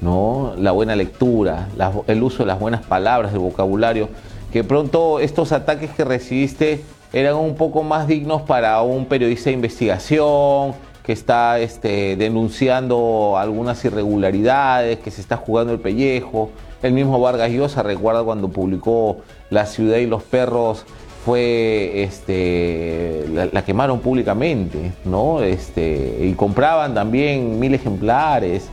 ¿no? 0.00 0.54
la 0.56 0.72
buena 0.72 0.96
lectura, 0.96 1.68
el 2.06 2.22
uso 2.22 2.38
de 2.38 2.46
las 2.46 2.58
buenas 2.58 2.84
palabras, 2.84 3.32
del 3.32 3.40
vocabulario, 3.40 4.08
que 4.52 4.64
pronto 4.64 5.20
estos 5.20 5.52
ataques 5.52 5.90
que 5.90 6.04
recibiste 6.04 6.82
eran 7.12 7.36
un 7.36 7.54
poco 7.54 7.82
más 7.82 8.06
dignos 8.06 8.42
para 8.42 8.80
un 8.82 9.06
periodista 9.06 9.50
de 9.50 9.54
investigación, 9.54 10.74
que 11.04 11.12
está 11.12 11.58
este, 11.58 12.16
denunciando 12.16 13.36
algunas 13.36 13.84
irregularidades, 13.84 14.98
que 14.98 15.10
se 15.10 15.20
está 15.20 15.36
jugando 15.36 15.72
el 15.72 15.80
pellejo. 15.80 16.50
El 16.82 16.92
mismo 16.92 17.20
Vargas 17.20 17.50
Llosa 17.50 17.82
recuerda 17.82 18.22
cuando 18.22 18.48
publicó 18.48 19.18
La 19.50 19.66
ciudad 19.66 19.98
y 19.98 20.06
los 20.06 20.22
perros 20.22 20.84
fue 21.24 22.02
este 22.02 23.26
la, 23.52 23.62
quemaron 23.62 24.00
públicamente, 24.00 24.92
¿no? 25.04 25.42
Este, 25.42 26.18
y 26.22 26.32
compraban 26.32 26.94
también 26.94 27.60
mil 27.60 27.74
ejemplares, 27.74 28.68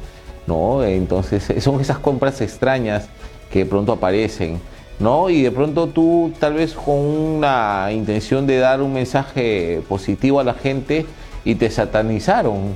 ¿no? 0.46 0.84
Entonces, 0.84 1.62
son 1.62 1.82
esas 1.82 2.00
compras 2.00 2.40
extrañas 2.40 3.10
que 3.52 3.60
de 3.60 3.66
pronto 3.66 3.92
aparecen. 3.92 4.60
¿no? 5.00 5.30
Y 5.30 5.44
de 5.44 5.52
pronto 5.52 5.88
tú, 5.88 6.34
tal 6.40 6.56
vez 6.56 6.74
con 6.74 6.96
una 6.96 7.90
intención 7.92 8.48
de 8.48 8.58
dar 8.58 8.82
un 8.82 8.94
mensaje 8.94 9.84
positivo 9.88 10.40
a 10.40 10.44
la 10.44 10.56
gente 10.56 11.06
y 11.46 11.54
te 11.54 11.70
satanizaron, 11.70 12.74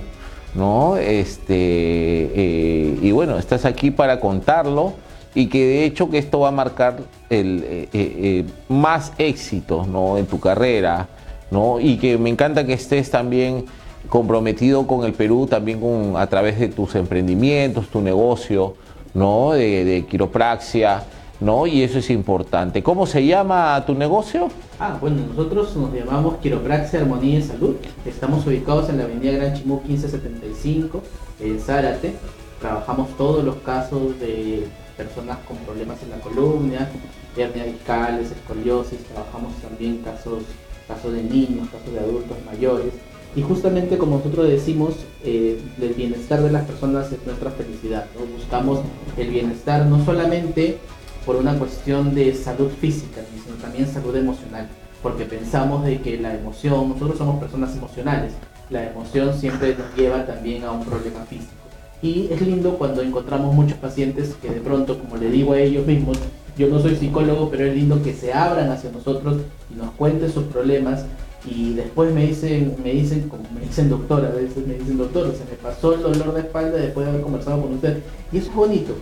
¿no? 0.53 0.97
Este, 0.97 1.55
eh, 1.55 2.99
y 3.01 3.11
bueno, 3.11 3.39
estás 3.39 3.65
aquí 3.65 3.89
para 3.89 4.19
contarlo 4.19 4.93
y 5.33 5.47
que 5.47 5.65
de 5.65 5.85
hecho 5.85 6.09
que 6.09 6.17
esto 6.17 6.39
va 6.41 6.49
a 6.49 6.51
marcar 6.51 6.97
el, 7.29 7.63
eh, 7.65 7.89
eh, 7.93 8.45
más 8.69 9.13
éxitos, 9.17 9.87
¿no? 9.87 10.17
En 10.17 10.25
tu 10.25 10.39
carrera, 10.39 11.07
¿no? 11.49 11.79
Y 11.79 11.97
que 11.97 12.17
me 12.17 12.29
encanta 12.29 12.65
que 12.65 12.73
estés 12.73 13.09
también 13.09 13.65
comprometido 14.09 14.87
con 14.87 15.05
el 15.05 15.13
Perú, 15.13 15.47
también 15.47 15.79
con, 15.79 16.17
a 16.17 16.27
través 16.27 16.59
de 16.59 16.67
tus 16.67 16.95
emprendimientos, 16.95 17.87
tu 17.87 18.01
negocio, 18.01 18.75
¿no? 19.13 19.51
De, 19.51 19.85
de 19.85 20.05
quiropraxia 20.05 21.03
¿no? 21.41 21.67
Y 21.67 21.81
eso 21.81 21.99
es 21.99 22.09
importante. 22.09 22.81
¿Cómo 22.83 23.05
se 23.05 23.25
llama 23.25 23.83
tu 23.85 23.95
negocio? 23.95 24.47
Ah, 24.79 24.97
bueno, 25.01 25.23
nosotros 25.27 25.75
nos 25.75 25.93
llamamos 25.93 26.35
Quiropraxia 26.37 27.01
Armonía 27.01 27.39
y 27.39 27.41
Salud. 27.41 27.75
Estamos 28.05 28.45
ubicados 28.47 28.89
en 28.89 28.99
la 28.99 29.03
avenida 29.03 29.33
Gran 29.33 29.55
Chimú 29.55 29.81
1575, 29.81 31.01
en 31.41 31.59
Zárate. 31.59 32.13
Trabajamos 32.61 33.09
todos 33.17 33.43
los 33.43 33.55
casos 33.57 34.19
de 34.19 34.67
personas 35.03 35.37
con 35.47 35.57
problemas 35.57 36.01
en 36.03 36.11
la 36.11 36.19
columna, 36.19 36.89
hernia 37.35 37.65
discales, 37.65 38.31
escoliosis. 38.31 38.99
Trabajamos 39.05 39.53
también 39.61 39.97
casos, 39.99 40.43
casos 40.87 41.13
de 41.13 41.23
niños, 41.23 41.69
casos 41.69 41.93
de 41.93 41.99
adultos 41.99 42.37
mayores. 42.45 42.93
Y 43.35 43.41
justamente 43.41 43.97
como 43.97 44.17
nosotros 44.17 44.49
decimos, 44.49 44.95
eh, 45.23 45.59
el 45.81 45.93
bienestar 45.93 46.41
de 46.41 46.51
las 46.51 46.65
personas 46.65 47.11
es 47.11 47.25
nuestra 47.25 47.51
felicidad. 47.51 48.05
Buscamos 48.37 48.81
el 49.17 49.29
bienestar 49.29 49.85
no 49.85 50.03
solamente 50.03 50.77
por 51.25 51.37
una 51.37 51.57
cuestión 51.57 52.13
de 52.13 52.33
salud 52.35 52.69
física, 52.81 53.21
sino 53.43 53.55
también 53.57 53.87
salud 53.87 54.15
emocional, 54.15 54.67
porque 55.01 55.25
pensamos 55.25 55.85
de 55.85 56.01
que 56.01 56.17
la 56.17 56.33
emoción, 56.33 56.89
nosotros 56.89 57.17
somos 57.17 57.39
personas 57.39 57.75
emocionales, 57.75 58.33
la 58.69 58.89
emoción 58.89 59.37
siempre 59.37 59.75
nos 59.75 59.95
lleva 59.95 60.25
también 60.25 60.63
a 60.63 60.71
un 60.71 60.83
problema 60.83 61.23
físico. 61.25 61.60
Y 62.01 62.27
es 62.31 62.41
lindo 62.41 62.77
cuando 62.77 63.01
encontramos 63.01 63.53
muchos 63.53 63.77
pacientes 63.77 64.35
que 64.41 64.49
de 64.49 64.59
pronto, 64.59 64.97
como 64.97 65.17
le 65.17 65.29
digo 65.29 65.53
a 65.53 65.59
ellos 65.59 65.85
mismos, 65.85 66.17
yo 66.57 66.67
no 66.67 66.79
soy 66.79 66.95
psicólogo, 66.95 67.49
pero 67.49 67.65
es 67.65 67.75
lindo 67.75 68.01
que 68.03 68.13
se 68.13 68.33
abran 68.33 68.69
hacia 68.71 68.91
nosotros 68.91 69.37
y 69.71 69.77
nos 69.77 69.91
cuenten 69.91 70.31
sus 70.31 70.45
problemas 70.45 71.05
y 71.45 71.73
después 71.73 72.13
me 72.13 72.27
dicen, 72.27 72.75
me 72.83 72.91
dicen, 72.91 73.27
como 73.27 73.43
me 73.53 73.61
dicen 73.61 73.89
doctora, 73.89 74.29
a 74.29 74.31
veces 74.31 74.65
me 74.67 74.75
dicen 74.75 74.97
doctor, 74.97 75.33
se 75.33 75.45
me 75.45 75.57
pasó 75.61 75.93
el 75.93 76.01
dolor 76.01 76.33
de 76.33 76.41
espalda 76.41 76.77
después 76.77 77.05
de 77.05 77.11
haber 77.11 77.23
conversado 77.23 77.61
con 77.61 77.73
usted. 77.73 77.99
Y 78.31 78.37
eso 78.37 78.49
es 78.49 78.55
bonito, 78.55 78.93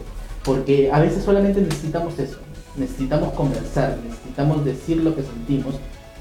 porque 0.43 0.91
a 0.91 0.99
veces 0.99 1.23
solamente 1.23 1.61
necesitamos 1.61 2.17
eso, 2.17 2.37
necesitamos 2.77 3.33
conversar, 3.33 3.97
necesitamos 4.05 4.63
decir 4.63 4.97
lo 4.97 5.15
que 5.15 5.23
sentimos 5.23 5.75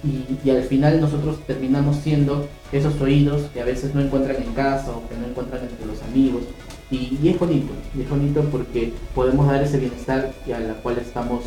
y, 0.05 0.51
al 0.51 0.63
final 0.63 1.01
nosotros 1.01 1.39
terminamos 1.47 1.97
siendo 1.97 2.47
esos 2.71 3.01
oídos 3.01 3.43
que 3.53 3.61
a 3.61 3.65
veces 3.65 3.95
no 3.95 4.01
encuentran 4.01 4.37
en 4.43 4.53
casa 4.55 4.91
o 4.93 5.09
que 5.09 5.17
no 5.17 5.27
encuentran 5.27 5.63
entre 5.63 5.87
los 5.87 6.03
amigos. 6.03 6.43
Y, 6.91 7.29
es 7.29 7.39
bonito, 7.39 7.73
y 7.97 8.03
es 8.03 8.09
bonito 8.09 8.43
porque 8.51 8.93
podemos 9.15 9.47
dar 9.47 9.63
ese 9.63 9.79
bienestar 9.79 10.33
y 10.47 10.53
a 10.53 10.61
la 10.61 10.75
cual 10.75 10.97
estamos, 10.99 11.45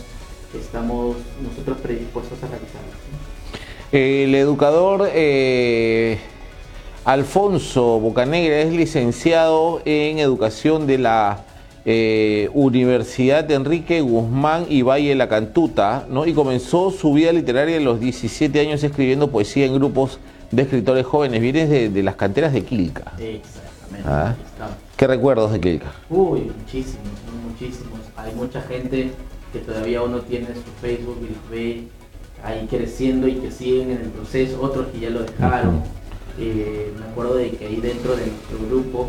estamos 0.60 1.18
nosotros 1.42 1.78
predispuestos 1.80 2.38
a 2.44 2.48
realizar. 2.48 2.82
El 3.92 4.36
educador 4.36 5.10
eh, 5.14 6.20
Alfonso 7.06 8.00
Bocanegra 8.00 8.60
es 8.62 8.72
licenciado 8.72 9.82
en 9.86 10.20
educación 10.20 10.86
de 10.86 11.00
la 11.00 11.44
eh, 11.86 12.48
Universidad 12.54 13.44
de 13.44 13.56
Enrique 13.56 14.02
Guzmán 14.02 14.68
y 14.70 14.84
Valle 14.84 15.16
La 15.16 15.28
Cantuta, 15.28 16.06
¿no? 16.08 16.28
Y 16.28 16.34
comenzó 16.34 16.92
su 16.92 17.14
vida 17.14 17.32
literaria 17.34 17.78
a 17.78 17.82
los 17.82 18.00
17 18.00 18.60
años 18.60 18.84
escribiendo 18.84 19.32
poesía 19.32 19.66
en 19.66 19.74
grupos 19.74 20.20
de 20.52 20.62
escritores 20.62 21.04
jóvenes. 21.08 21.42
Vienes 21.42 21.70
de, 21.70 22.04
las 22.04 22.16
canteras 22.16 22.54
de 22.54 22.64
Quilca. 22.64 23.14
Exactamente. 23.18 24.08
¿Ah? 24.08 24.36
¿Qué 25.02 25.08
recuerdos 25.08 25.52
de 25.52 25.60
Quilca? 25.60 25.92
Uy, 26.12 26.52
muchísimos, 26.60 27.08
muchísimos. 27.44 28.02
Hay 28.16 28.36
mucha 28.36 28.62
gente 28.62 29.12
que 29.52 29.58
todavía 29.58 30.04
uno 30.04 30.20
tiene 30.20 30.46
su 30.54 30.72
Facebook 30.80 31.18
y 31.22 31.34
los 31.34 31.50
ve 31.50 31.88
ahí 32.44 32.68
creciendo 32.70 33.28
y 33.28 33.34
que 33.34 33.50
siguen 33.50 33.90
en 33.90 34.02
el 34.02 34.10
proceso, 34.10 34.62
otros 34.62 34.90
que 34.90 35.00
ya 35.00 35.10
lo 35.10 35.24
dejaron. 35.24 35.82
Eh, 36.38 36.94
me 37.00 37.06
acuerdo 37.06 37.34
de 37.34 37.50
que 37.50 37.66
ahí 37.66 37.78
dentro 37.78 38.16
de 38.16 38.28
nuestro 38.28 38.60
grupo 38.70 39.08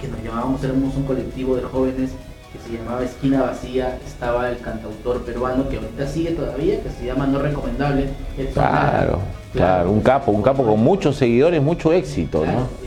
que 0.00 0.08
nos 0.08 0.20
llamábamos, 0.24 0.64
éramos 0.64 0.96
un 0.96 1.04
colectivo 1.04 1.54
de 1.54 1.62
jóvenes 1.62 2.10
que 2.52 2.58
se 2.68 2.76
llamaba 2.76 3.04
Esquina 3.04 3.42
Vacía, 3.42 4.00
estaba 4.04 4.50
el 4.50 4.58
cantautor 4.58 5.22
peruano 5.22 5.68
que 5.68 5.76
ahorita 5.76 6.08
sigue 6.08 6.32
todavía, 6.32 6.82
que 6.82 6.90
se 6.90 7.06
llama 7.06 7.28
No 7.28 7.38
Recomendable. 7.38 8.08
Claro, 8.52 9.20
claro, 9.52 9.92
un 9.92 10.00
capo, 10.00 10.32
un 10.32 10.42
capo 10.42 10.64
con 10.64 10.80
muchos 10.80 11.14
seguidores, 11.14 11.62
mucho 11.62 11.92
éxito, 11.92 12.44
¿no? 12.44 12.85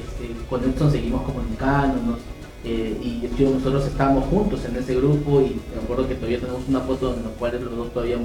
Con 0.49 0.63
Edson 0.63 0.91
seguimos 0.91 1.21
comunicándonos, 1.23 2.17
eh, 2.65 2.93
y 3.01 3.41
nosotros 3.41 3.87
estábamos 3.87 4.25
juntos 4.25 4.65
en 4.65 4.75
ese 4.75 4.93
grupo 4.95 5.39
y 5.39 5.55
me 5.73 5.81
acuerdo 5.81 6.09
que 6.09 6.15
todavía 6.15 6.39
tenemos 6.39 6.61
una 6.67 6.81
foto 6.81 7.07
donde 7.07 7.23
los 7.23 7.31
cuales 7.33 7.61
los 7.61 7.73
dos 7.73 7.93
todavía 7.93 8.17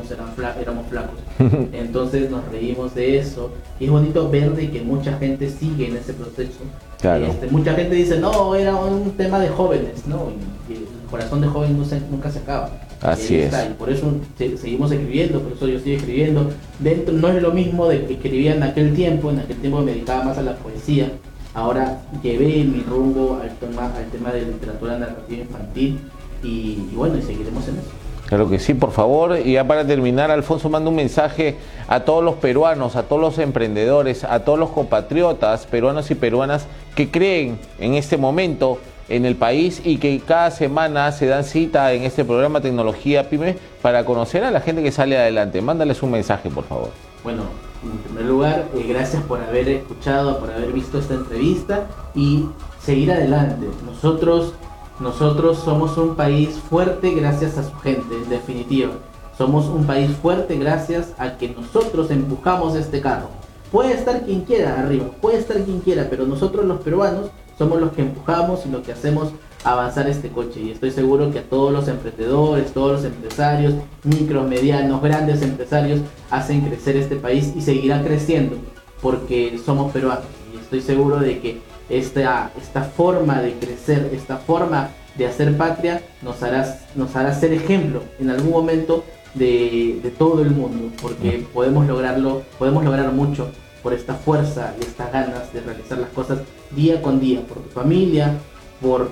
éramos 0.61 0.87
flacos. 0.89 1.19
Entonces 1.73 2.31
nos 2.31 2.45
reímos 2.51 2.95
de 2.97 3.19
eso 3.19 3.53
y 3.79 3.85
es 3.85 3.91
bonito 3.93 4.29
ver 4.31 4.53
de 4.57 4.71
que 4.71 4.83
mucha 4.83 5.17
gente 5.19 5.49
sigue 5.49 5.89
en 5.89 5.97
ese 5.97 6.15
proceso. 6.15 6.59
Este, 7.01 7.47
mucha 7.49 7.75
gente 7.75 7.95
dice, 7.95 8.19
no, 8.19 8.57
era 8.57 8.75
un 8.75 9.13
tema 9.13 9.39
de 9.39 9.49
jóvenes, 9.51 10.07
¿no? 10.07 10.31
Y, 10.69 10.75
el 10.75 11.11
corazón 11.11 11.41
de 11.41 11.47
jóvenes 11.47 11.77
nunca 12.11 12.29
se 12.29 12.41
acaba. 12.41 12.71
Así 13.03 13.37
es. 13.37 13.55
por 13.79 13.89
eso 13.89 14.15
seguimos 14.37 14.91
escribiendo, 14.91 15.41
por 15.41 15.53
eso 15.53 15.69
yo 15.69 15.79
sigo 15.79 15.99
escribiendo. 15.99 16.51
Dentro 16.81 17.15
no 17.15 17.29
es 17.29 17.41
lo 17.41 17.53
mismo 17.53 17.87
de 17.87 18.05
que 18.05 18.15
escribía 18.15 18.57
en 18.57 18.65
aquel 18.65 18.95
tiempo, 18.95 19.31
en 19.31 19.39
aquel 19.39 19.59
tiempo 19.59 19.81
me 19.81 19.93
dedicaba 19.93 20.25
más 20.25 20.39
a 20.39 20.43
la 20.43 20.57
poesía 20.57 21.13
Ahora 21.55 22.01
llevé 22.23 22.65
mi 22.65 22.83
rumbo 22.83 23.39
al 23.41 23.57
tema, 23.59 23.93
al 23.97 24.07
tema 24.11 24.33
de 24.33 24.43
literatura 24.43 24.99
narrativa 24.99 25.43
infantil 25.43 26.01
y, 26.43 26.91
bueno, 26.95 27.17
y 27.17 27.23
seguiremos 27.23 27.67
en 27.69 27.79
eso. 27.79 27.89
Claro 28.27 28.49
que 28.49 28.59
sí, 28.59 28.75
por 28.75 28.91
favor. 28.91 29.39
Y 29.39 29.53
ya 29.53 29.65
para 29.65 29.87
terminar, 29.87 30.31
Alfonso 30.31 30.69
manda 30.69 30.91
un 30.91 30.97
mensaje 30.97 31.57
a 31.87 32.01
todos 32.01 32.25
los 32.25 32.35
peruanos, 32.37 32.97
a 32.97 33.05
todos 33.05 33.23
los 33.23 33.39
emprendedores, 33.39 34.25
a 34.25 34.41
todos 34.41 34.59
los 34.59 34.71
compatriotas 34.71 35.67
peruanos 35.67 36.11
y 36.11 36.17
peruanas 36.17 36.67
que 36.97 37.11
creen 37.11 37.59
en 37.79 37.95
este 37.95 38.17
momento 38.17 38.79
en 39.09 39.25
el 39.27 39.37
país 39.37 39.83
y 39.85 39.99
que 39.99 40.19
cada 40.27 40.51
semana 40.51 41.13
se 41.13 41.27
dan 41.27 41.45
cita 41.45 41.93
en 41.93 42.03
este 42.03 42.25
programa 42.25 42.61
Tecnología 42.61 43.29
Pyme 43.29 43.57
para 43.83 44.05
conocer 44.05 44.43
a 44.45 44.51
la 44.51 44.61
gente 44.61 44.83
que 44.83 44.91
sale 44.91 45.19
adelante. 45.19 45.61
Mándales 45.61 46.03
un 46.03 46.11
mensaje, 46.11 46.49
por 46.49 46.65
favor. 46.65 47.14
Bueno, 47.25 47.45
en 47.83 47.97
primer 48.01 48.27
lugar, 48.27 48.69
eh, 48.75 48.85
gracias 48.87 49.23
por 49.23 49.41
haber 49.41 49.67
escuchado, 49.71 50.39
por 50.39 50.51
haber 50.51 50.73
visto 50.73 50.99
esta 50.99 51.15
entrevista 51.15 51.87
y 52.15 52.45
seguir 52.79 53.11
adelante. 53.11 53.67
Nosotros, 53.87 54.53
nosotros 55.01 55.59
somos 55.65 55.97
un 55.97 56.17
país 56.17 56.61
fuerte 56.69 57.13
gracias 57.15 57.57
a 57.57 57.65
su 57.65 57.75
gente, 57.79 58.15
en 58.15 58.29
definitiva. 58.29 58.93
Somos 59.39 59.65
un 59.69 59.87
país 59.87 60.11
fuerte 60.21 60.59
gracias 60.59 61.15
a 61.17 61.39
que 61.39 61.49
nosotros 61.49 62.11
empujamos 62.11 62.77
este 62.77 63.01
carro. 63.01 63.29
Puede 63.73 63.95
estar 63.95 64.27
quien 64.27 64.43
quiera 64.43 64.79
arriba, 64.79 65.07
puede 65.23 65.39
estar 65.39 65.57
quien 65.65 65.81
quiera, 65.81 66.09
pero 66.11 66.27
nosotros 66.27 66.67
los 66.67 66.83
peruanos 66.83 67.31
somos 67.57 67.81
los 67.81 67.93
que 67.93 68.03
empujamos 68.03 68.67
y 68.67 68.69
lo 68.69 68.83
que 68.83 68.93
hacemos 68.93 69.31
avanzar 69.65 70.09
este 70.09 70.29
coche. 70.29 70.61
Y 70.61 70.71
estoy 70.71 70.91
seguro 70.91 71.33
que 71.33 71.41
a 71.41 71.43
todos 71.43 71.73
los 71.73 71.89
emprendedores, 71.89 72.73
todos 72.73 72.93
los 72.93 73.05
empresarios, 73.05 73.75
micro, 74.05 74.45
medianos, 74.45 75.03
grandes 75.03 75.43
empresarios 75.43 76.01
hacen 76.31 76.61
crecer 76.61 76.97
este 76.97 77.17
país 77.17 77.53
y 77.57 77.63
seguirá 77.63 78.03
creciendo 78.03 78.57
porque 79.01 79.59
somos 79.65 79.93
peruanos. 79.93 80.25
Y 80.55 80.59
estoy 80.59 80.81
seguro 80.81 81.19
de 81.19 81.41
que 81.41 81.61
esta, 81.89 82.53
esta 82.61 82.83
forma 82.83 83.41
de 83.43 83.55
crecer, 83.55 84.11
esta 84.15 84.37
forma 84.37 84.91
de 85.17 85.27
hacer 85.27 85.57
patria 85.57 86.03
nos 86.23 86.43
hará, 86.43 86.79
nos 86.95 87.15
hará 87.17 87.35
ser 87.35 87.53
ejemplo 87.53 88.03
en 88.19 88.31
algún 88.31 88.51
momento 88.51 89.05
de, 89.35 90.01
de 90.03 90.11
todo 90.11 90.43
el 90.43 90.51
mundo 90.51 90.91
porque 91.01 91.45
podemos 91.53 91.87
lograrlo, 91.87 92.43
podemos 92.59 92.85
lograr 92.85 93.13
mucho 93.13 93.51
por 93.83 93.93
esta 93.93 94.15
fuerza 94.15 94.75
y 94.81 94.85
estas 94.85 95.13
ganas 95.13 95.53
de 95.53 95.61
realizar 95.61 95.99
las 95.99 96.09
cosas 96.11 96.39
día 96.75 97.03
con 97.03 97.21
día, 97.21 97.43
por 97.47 97.59
tu 97.59 97.69
familia, 97.69 98.33
por 98.81 99.11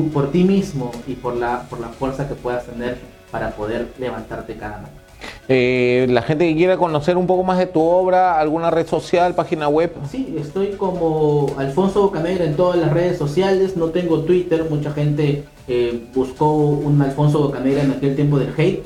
por 0.00 0.30
ti 0.30 0.44
mismo 0.44 0.90
y 1.06 1.14
por 1.14 1.36
la, 1.36 1.62
por 1.68 1.80
la 1.80 1.88
fuerza 1.88 2.28
que 2.28 2.34
puedas 2.34 2.66
tener 2.66 2.98
para 3.30 3.50
poder 3.50 3.88
levantarte 3.98 4.56
cada 4.56 4.78
mañana. 4.78 5.02
Eh, 5.48 6.06
la 6.08 6.22
gente 6.22 6.48
que 6.48 6.56
quiera 6.56 6.76
conocer 6.76 7.16
un 7.16 7.26
poco 7.26 7.44
más 7.44 7.58
de 7.58 7.66
tu 7.66 7.80
obra, 7.80 8.38
alguna 8.38 8.70
red 8.70 8.86
social, 8.86 9.34
página 9.34 9.68
web. 9.68 9.92
Sí, 10.10 10.34
estoy 10.38 10.68
como 10.72 11.46
Alfonso 11.58 12.02
Bocanegra 12.02 12.44
en 12.44 12.56
todas 12.56 12.78
las 12.78 12.92
redes 12.92 13.18
sociales, 13.18 13.76
no 13.76 13.86
tengo 13.86 14.20
Twitter, 14.20 14.66
mucha 14.68 14.92
gente 14.92 15.44
eh, 15.68 16.04
buscó 16.14 16.54
un 16.54 17.00
Alfonso 17.02 17.40
Bocanegra 17.40 17.82
en 17.82 17.92
aquel 17.92 18.14
tiempo 18.16 18.38
del 18.38 18.52
hate, 18.56 18.84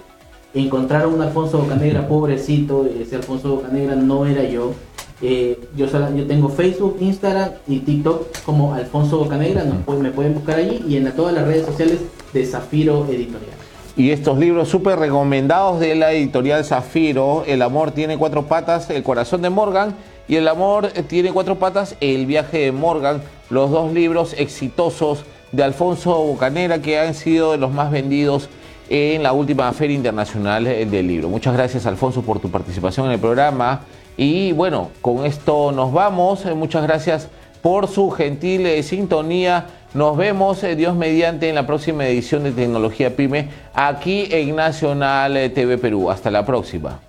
encontraron 0.54 1.14
un 1.14 1.22
Alfonso 1.22 1.58
Bocanegra 1.58 2.08
pobrecito, 2.08 2.86
ese 2.86 3.16
Alfonso 3.16 3.56
Bocanegra 3.56 3.94
no 3.94 4.26
era 4.26 4.42
yo. 4.44 4.72
Eh, 5.22 5.58
yo, 5.76 5.86
yo 5.86 6.26
tengo 6.26 6.48
Facebook, 6.48 6.98
Instagram 7.00 7.50
y 7.66 7.80
TikTok 7.80 8.42
como 8.44 8.74
Alfonso 8.74 9.18
Bocanegra, 9.18 9.64
me 9.64 10.10
pueden 10.10 10.34
buscar 10.34 10.56
allí 10.56 10.84
y 10.86 10.96
en 10.96 11.10
todas 11.12 11.34
las 11.34 11.46
redes 11.46 11.64
sociales 11.64 12.00
de 12.34 12.44
Zafiro 12.44 13.06
Editorial 13.06 13.56
y 13.96 14.10
estos 14.10 14.38
libros 14.38 14.68
súper 14.68 14.98
recomendados 14.98 15.80
de 15.80 15.94
la 15.94 16.12
editorial 16.12 16.64
Zafiro. 16.64 17.44
El 17.46 17.62
amor 17.62 17.92
tiene 17.92 18.18
cuatro 18.18 18.42
patas, 18.46 18.90
el 18.90 19.02
corazón 19.02 19.40
de 19.40 19.48
Morgan. 19.48 19.94
Y 20.28 20.36
el 20.36 20.48
amor 20.48 20.88
tiene 21.08 21.32
cuatro 21.32 21.58
patas, 21.58 21.96
el 22.00 22.26
viaje 22.26 22.58
de 22.58 22.72
Morgan. 22.72 23.22
Los 23.48 23.70
dos 23.70 23.92
libros 23.94 24.34
exitosos 24.36 25.24
de 25.50 25.62
Alfonso 25.62 26.14
Bocanera 26.14 26.82
que 26.82 26.98
han 26.98 27.14
sido 27.14 27.52
de 27.52 27.58
los 27.58 27.72
más 27.72 27.90
vendidos 27.90 28.50
en 28.90 29.22
la 29.22 29.32
última 29.32 29.72
Feria 29.72 29.96
Internacional 29.96 30.64
del 30.64 31.06
Libro. 31.06 31.30
Muchas 31.30 31.54
gracias 31.54 31.86
Alfonso 31.86 32.20
por 32.22 32.38
tu 32.38 32.50
participación 32.50 33.06
en 33.06 33.12
el 33.12 33.18
programa. 33.18 33.80
Y 34.16 34.52
bueno, 34.52 34.90
con 35.02 35.24
esto 35.24 35.72
nos 35.72 35.92
vamos. 35.92 36.44
Muchas 36.54 36.82
gracias 36.82 37.28
por 37.62 37.88
su 37.88 38.10
gentil 38.10 38.66
eh, 38.66 38.82
sintonía. 38.82 39.66
Nos 39.92 40.16
vemos, 40.16 40.62
eh, 40.62 40.76
Dios 40.76 40.94
mediante, 40.94 41.48
en 41.48 41.54
la 41.54 41.66
próxima 41.66 42.06
edición 42.06 42.44
de 42.44 42.52
Tecnología 42.52 43.16
Pyme, 43.16 43.50
aquí 43.74 44.28
en 44.30 44.56
Nacional 44.56 45.36
eh, 45.36 45.50
TV 45.50 45.78
Perú. 45.78 46.10
Hasta 46.10 46.30
la 46.30 46.44
próxima. 46.44 47.00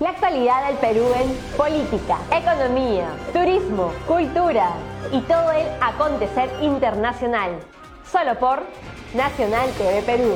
La 0.00 0.10
actualidad 0.10 0.66
del 0.66 0.76
Perú 0.76 1.04
en 1.20 1.56
política, 1.56 2.18
economía, 2.30 3.08
turismo, 3.32 3.92
cultura 4.06 4.70
y 5.12 5.20
todo 5.20 5.52
el 5.52 5.66
acontecer 5.80 6.48
internacional. 6.62 7.50
Solo 8.10 8.38
por 8.38 8.62
Nacional 9.14 9.68
TV 9.76 10.02
Perú. 10.02 10.34